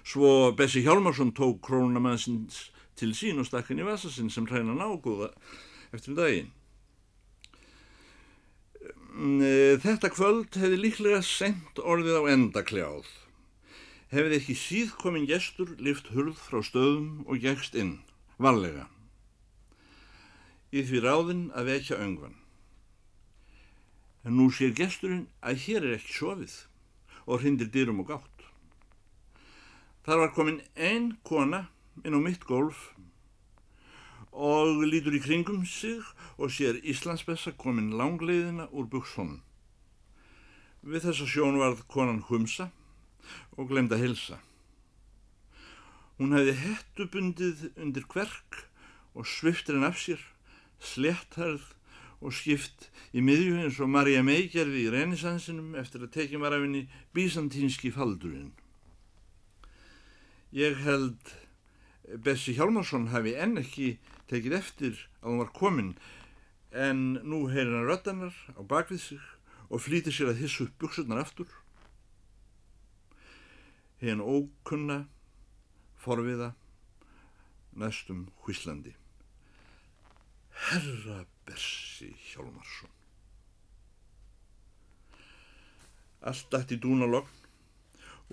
Svo 0.03 0.51
Bessi 0.59 0.83
Hjálmarsson 0.83 1.31
tók 1.31 1.61
krónamannsins 1.63 2.65
til 2.99 3.13
sín 3.15 3.39
og 3.39 3.47
stakk 3.47 3.71
henni 3.71 3.85
í 3.85 3.87
vasasinn 3.87 4.31
sem 4.33 4.45
hræna 4.49 4.75
nágóða 4.75 5.31
eftir 5.95 6.17
daginn. 6.17 6.51
Mm, 9.13 9.77
þetta 9.77 10.09
kvöld 10.09 10.55
hefði 10.57 10.77
líklega 10.79 11.19
sendt 11.21 11.77
orðið 11.77 12.15
á 12.17 12.23
endakljáð. 12.33 13.05
Hefði 14.09 14.39
ekki 14.39 14.55
síð 14.57 14.95
komin 14.97 15.27
gestur 15.29 15.75
lift 15.77 16.09
hurð 16.15 16.39
frá 16.41 16.63
stöðum 16.65 17.21
og 17.29 17.43
gegst 17.43 17.77
inn, 17.77 17.99
varlega. 18.41 18.87
Í 20.73 20.81
því 20.81 21.03
ráðinn 21.05 21.45
að 21.53 21.69
vekja 21.69 21.99
öngvan. 22.01 22.33
En 24.25 24.39
nú 24.39 24.49
sér 24.49 24.73
gesturinn 24.73 25.27
að 25.45 25.61
hér 25.67 25.85
er 25.85 25.97
ekki 25.99 26.17
sofið 26.17 26.57
og 27.27 27.43
hrindir 27.43 27.69
dyrum 27.69 28.01
og 28.01 28.09
gátt. 28.09 28.47
Þar 30.09 30.23
var 30.23 30.33
komin 30.33 30.61
einn 30.73 31.11
kona 31.21 31.67
inn 32.01 32.17
á 32.17 32.19
mitt 32.19 32.49
golf 32.49 32.89
og 34.33 34.81
lítur 34.89 35.13
í 35.13 35.21
kringum 35.21 35.65
sig 35.69 36.01
og 36.37 36.49
sér 36.49 36.79
Íslandsbessa 36.81 37.53
komin 37.57 37.93
langleiðina 37.97 38.67
úr 38.73 38.89
buksónum. 38.89 39.41
Við 40.83 41.05
þessa 41.05 41.27
sjón 41.29 41.59
varð 41.61 41.85
konan 41.87 42.23
humsa 42.27 42.71
og 43.55 43.69
glemda 43.69 43.99
hilsa. 44.01 44.41
Hún 46.17 46.33
hefði 46.35 46.57
hettubundið 46.59 47.61
undir 47.77 48.05
kverk 48.09 48.65
og 49.13 49.29
sviftir 49.29 49.77
henn 49.77 49.87
af 49.87 50.01
sér, 50.01 50.19
sléttarð 50.81 51.69
og 52.23 52.33
skipt 52.35 52.89
í 53.13 53.21
miðju 53.23 53.61
eins 53.61 53.79
og 53.83 53.91
Marja 53.93 54.23
May 54.25 54.47
gerði 54.51 54.85
í 54.85 54.91
reynisansinum 54.93 55.75
eftir 55.79 56.05
að 56.05 56.13
tekja 56.17 56.41
var 56.41 56.55
af 56.55 56.63
henni 56.65 56.85
bísantínski 57.15 57.91
faldurinn. 57.93 58.53
Ég 60.53 60.77
held 60.85 61.33
Bessi 62.23 62.53
Hjálmarsson 62.57 63.09
hafi 63.13 63.33
enn 63.39 63.57
ekki 63.61 63.95
tekið 64.31 64.57
eftir 64.59 64.97
að 65.21 65.29
hún 65.29 65.41
var 65.43 65.53
komin 65.55 65.93
en 66.73 67.01
nú 67.21 67.45
heyrir 67.51 67.75
hann 67.77 67.89
röttanar 67.89 68.35
á 68.57 68.61
bakvið 68.65 69.01
sig 69.01 69.21
og 69.69 69.81
flýtir 69.81 70.13
sér 70.13 70.33
að 70.33 70.41
hissu 70.43 70.67
upp 70.67 70.79
buksurnar 70.81 71.21
aftur. 71.21 71.49
Hinn 74.01 74.21
ókunna, 74.21 75.05
forviða, 75.97 76.53
næstum 77.73 78.27
hvíslandi. 78.43 78.93
Herra 80.69 81.23
Bessi 81.47 82.11
Hjálmarsson. 82.29 82.91
Allt 86.23 86.51
dætt 86.53 86.71
í 86.75 86.79
dúnalogn 86.79 87.41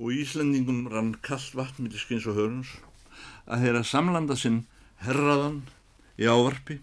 og 0.01 0.15
Íslandingum 0.15 0.87
rann 0.93 1.17
kallt 1.25 1.57
vatn 1.59 1.85
millir 1.85 2.01
skins 2.01 2.29
og 2.31 2.39
hörns 2.39 2.77
að 3.51 3.65
heyra 3.65 3.83
samlanda 3.85 4.37
sinn 4.39 4.63
herraðan 5.05 5.65
í 6.21 6.29
ávarpi 6.29 6.79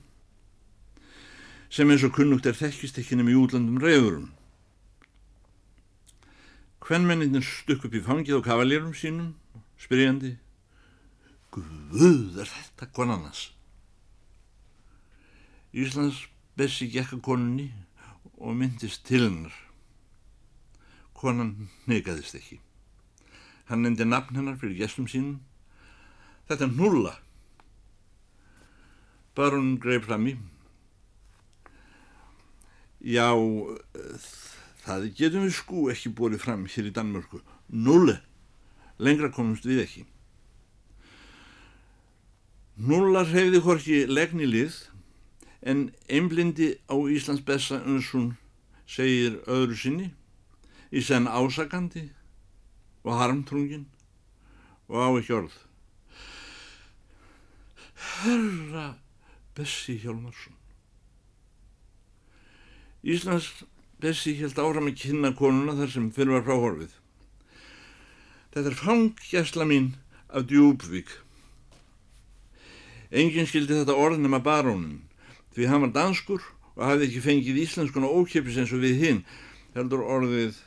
sem 1.69 1.89
eins 1.91 2.03
og 2.07 2.15
kunnugt 2.15 2.47
er 2.47 2.57
þekkist 2.57 2.97
ekki 2.97 3.17
nefnum 3.17 3.33
í 3.33 3.37
útlandum 3.37 3.79
reyðurum. 3.83 4.31
Hvernmenninir 6.87 7.43
stukk 7.43 7.85
upp 7.89 7.95
í 7.97 8.03
fangið 8.03 8.39
á 8.39 8.47
kavalýrum 8.47 8.93
sínum, 8.95 9.33
spyrjandi, 9.77 10.37
Guð 11.57 12.37
er 12.41 12.49
þetta 12.51 12.87
konannas? 12.93 13.47
Íslands 15.73 16.19
bessi 16.57 16.89
gekka 16.91 17.17
konunni 17.23 17.71
og 18.37 18.53
myndist 18.57 19.05
til 19.07 19.23
hennar. 19.25 19.55
Konan 21.17 21.69
neygaðist 21.89 22.37
ekki. 22.37 22.59
Hann 23.69 23.83
nefndi 23.83 24.05
nafn 24.05 24.37
hennar 24.37 24.59
fyrir 24.61 24.77
gestum 24.83 25.07
sínum. 25.09 25.39
Þetta 26.47 26.67
er 26.67 26.75
nulla. 26.77 27.15
Barun 29.37 29.75
greið 29.81 30.07
fram 30.07 30.27
í. 30.31 30.35
Já, 33.05 33.29
það 34.83 35.09
getum 35.19 35.45
við 35.45 35.55
sko 35.59 35.87
ekki 35.93 36.11
bórið 36.17 36.41
fram 36.41 36.65
hér 36.65 36.89
í 36.89 36.93
Danmörku. 36.95 37.43
Nulle. 37.69 38.17
Lengra 38.97 39.29
komumst 39.29 39.67
við 39.69 39.83
ekki. 39.83 40.07
Nullar 42.77 43.25
hefði 43.29 43.61
hvorki 43.65 43.95
legni 44.05 44.45
lið 44.45 44.75
en 45.65 45.87
einblindi 46.13 46.75
á 46.85 46.93
Íslands 47.09 47.41
bessa 47.45 47.79
eins 47.81 48.11
hún 48.13 48.35
segir 48.85 49.39
öðru 49.49 49.77
sinni 49.77 50.11
í 50.93 51.01
senn 51.01 51.25
ásakandi 51.25 52.03
og 53.01 53.17
harmtrungin 53.17 53.87
og 54.89 55.01
á 55.01 55.09
ekki 55.17 55.33
orð. 55.39 55.57
Herra 58.21 58.87
Bessi 59.57 59.97
Hjálmarsson. 59.97 60.53
Íslands 63.03 63.49
Bessi 63.97 64.35
held 64.37 64.59
áram 64.61 64.91
að 64.91 64.99
kynna 65.01 65.31
konuna 65.33 65.73
þar 65.79 65.89
sem 65.89 66.09
fyrir 66.13 66.35
var 66.35 66.43
fráhorfið. 66.45 66.91
Þetta 68.53 68.69
er 68.69 68.77
fangjæsla 68.77 69.65
mín 69.65 69.87
af 70.29 70.45
Djúbvík. 70.51 71.09
Engin 73.09 73.49
skildi 73.49 73.79
þetta 73.79 73.97
orð 73.97 74.21
nema 74.21 74.43
barónin, 74.45 75.01
því 75.55 75.71
hann 75.71 75.85
var 75.87 75.95
danskur 75.95 76.45
og 76.75 76.85
hafði 76.85 77.09
ekki 77.09 77.25
fengið 77.25 77.61
íslenskuna 77.63 78.13
ókjöpis 78.13 78.61
eins 78.61 78.73
og 78.75 78.83
við 78.85 79.01
hinn, 79.01 79.25
heldur 79.73 80.05
orðið 80.05 80.61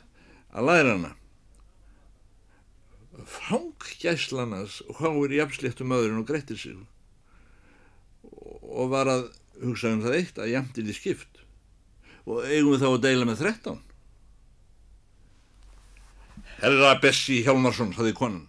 að 0.51 0.67
læra 0.67 0.95
hana. 0.97 1.15
Fangjæslanas 3.39 4.81
hváir 4.97 5.37
í 5.37 5.45
afsléttum 5.45 5.95
öðrun 5.95 6.25
og 6.25 6.27
grettir 6.27 6.59
sig 6.59 6.75
og 8.71 8.91
var 8.93 9.11
að 9.11 9.27
hugsa 9.61 9.91
um 9.91 10.01
það 10.03 10.17
eitt 10.17 10.41
að 10.41 10.51
jæmtir 10.55 10.87
því 10.87 10.97
skipt. 10.97 11.41
Og 12.25 12.45
eigum 12.45 12.75
við 12.75 12.83
þá 12.83 12.89
að 12.91 13.03
deila 13.05 13.27
með 13.27 13.43
13 13.47 13.79
Herra 16.61 16.91
Bessi 17.01 17.39
Hjálmarsson 17.41 17.93
saði 17.95 18.13
konan 18.13 18.43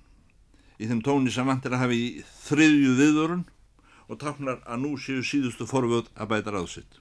í 0.77 0.89
þeim 0.91 1.01
tóni 1.05 1.33
sem 1.33 1.49
vantir 1.49 1.73
að 1.73 1.87
hafi 1.87 2.01
í 2.01 2.09
þriðju 2.45 2.97
viðvörun 2.99 3.45
og 4.13 4.19
taknar 4.21 4.59
að 4.69 4.83
nú 4.83 4.91
séu 5.01 5.23
síðustu 5.25 5.65
forvöld 5.69 6.11
að 6.13 6.35
bæta 6.35 6.53
ráðsitt 6.53 6.99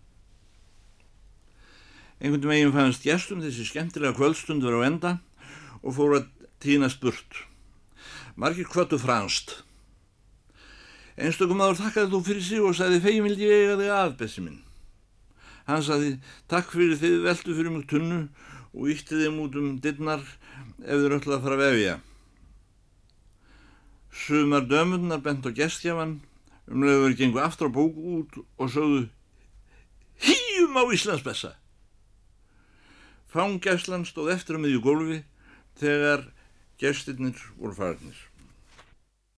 einhvern 2.21 2.51
veginn 2.53 2.73
fannst 2.75 3.03
gestum 3.03 3.41
þessi 3.43 3.65
skemmtilega 3.67 4.15
kvöldstund 4.15 4.63
verið 4.63 4.85
á 4.85 4.87
enda 4.87 5.11
og 5.81 5.97
fóru 5.97 6.21
að 6.21 6.29
týnast 6.63 7.01
burt 7.03 7.41
margir 8.39 8.69
kvötu 8.69 9.01
franst 9.01 9.57
Einstökum 11.21 11.59
aður 11.61 11.83
þakkaði 11.83 12.09
þú 12.11 12.19
fyrir 12.25 12.45
sig 12.45 12.65
og 12.65 12.75
sagði 12.77 13.01
fegin 13.03 13.25
vildi 13.27 13.45
ég 13.45 13.63
eiga 13.65 13.77
þig 13.77 13.91
að, 13.93 14.13
Bessi 14.17 14.41
minn. 14.41 14.61
Hann 15.67 15.83
sagði 15.85 16.15
takk 16.49 16.71
fyrir 16.73 16.97
þið 16.97 17.17
veldu 17.27 17.57
fyrir 17.57 17.75
mjög 17.75 17.85
tunnu 17.91 18.21
og 18.71 18.89
ítti 18.89 19.19
þeim 19.19 19.37
út 19.43 19.57
um 19.61 19.67
dittnar 19.83 20.23
ef 20.23 20.95
þið 20.95 21.07
röntlaði 21.11 21.37
að 21.37 21.45
fara 21.45 21.59
að 21.59 21.63
vefja. 21.67 21.95
Sumar 24.21 24.65
dömunnar 24.67 25.21
bent 25.23 25.45
á 25.45 25.51
gestjafan 25.61 26.17
um 26.71 26.85
leiður 26.87 27.17
gengu 27.19 27.43
aftur 27.43 27.69
á 27.69 27.75
bóku 27.77 28.17
út 28.21 28.41
og 28.57 28.73
sögðu 28.73 29.05
Hýjum 30.21 30.77
á 30.77 30.83
Íslandsbessa! 30.93 31.55
Fangjæslan 33.31 34.03
stóð 34.09 34.33
eftir 34.35 34.57
um 34.57 34.65
miðju 34.65 34.81
gólfi 34.83 35.21
þegar 35.79 36.27
gestirnir 36.81 37.37
voru 37.57 37.77
farnir. 37.77 38.17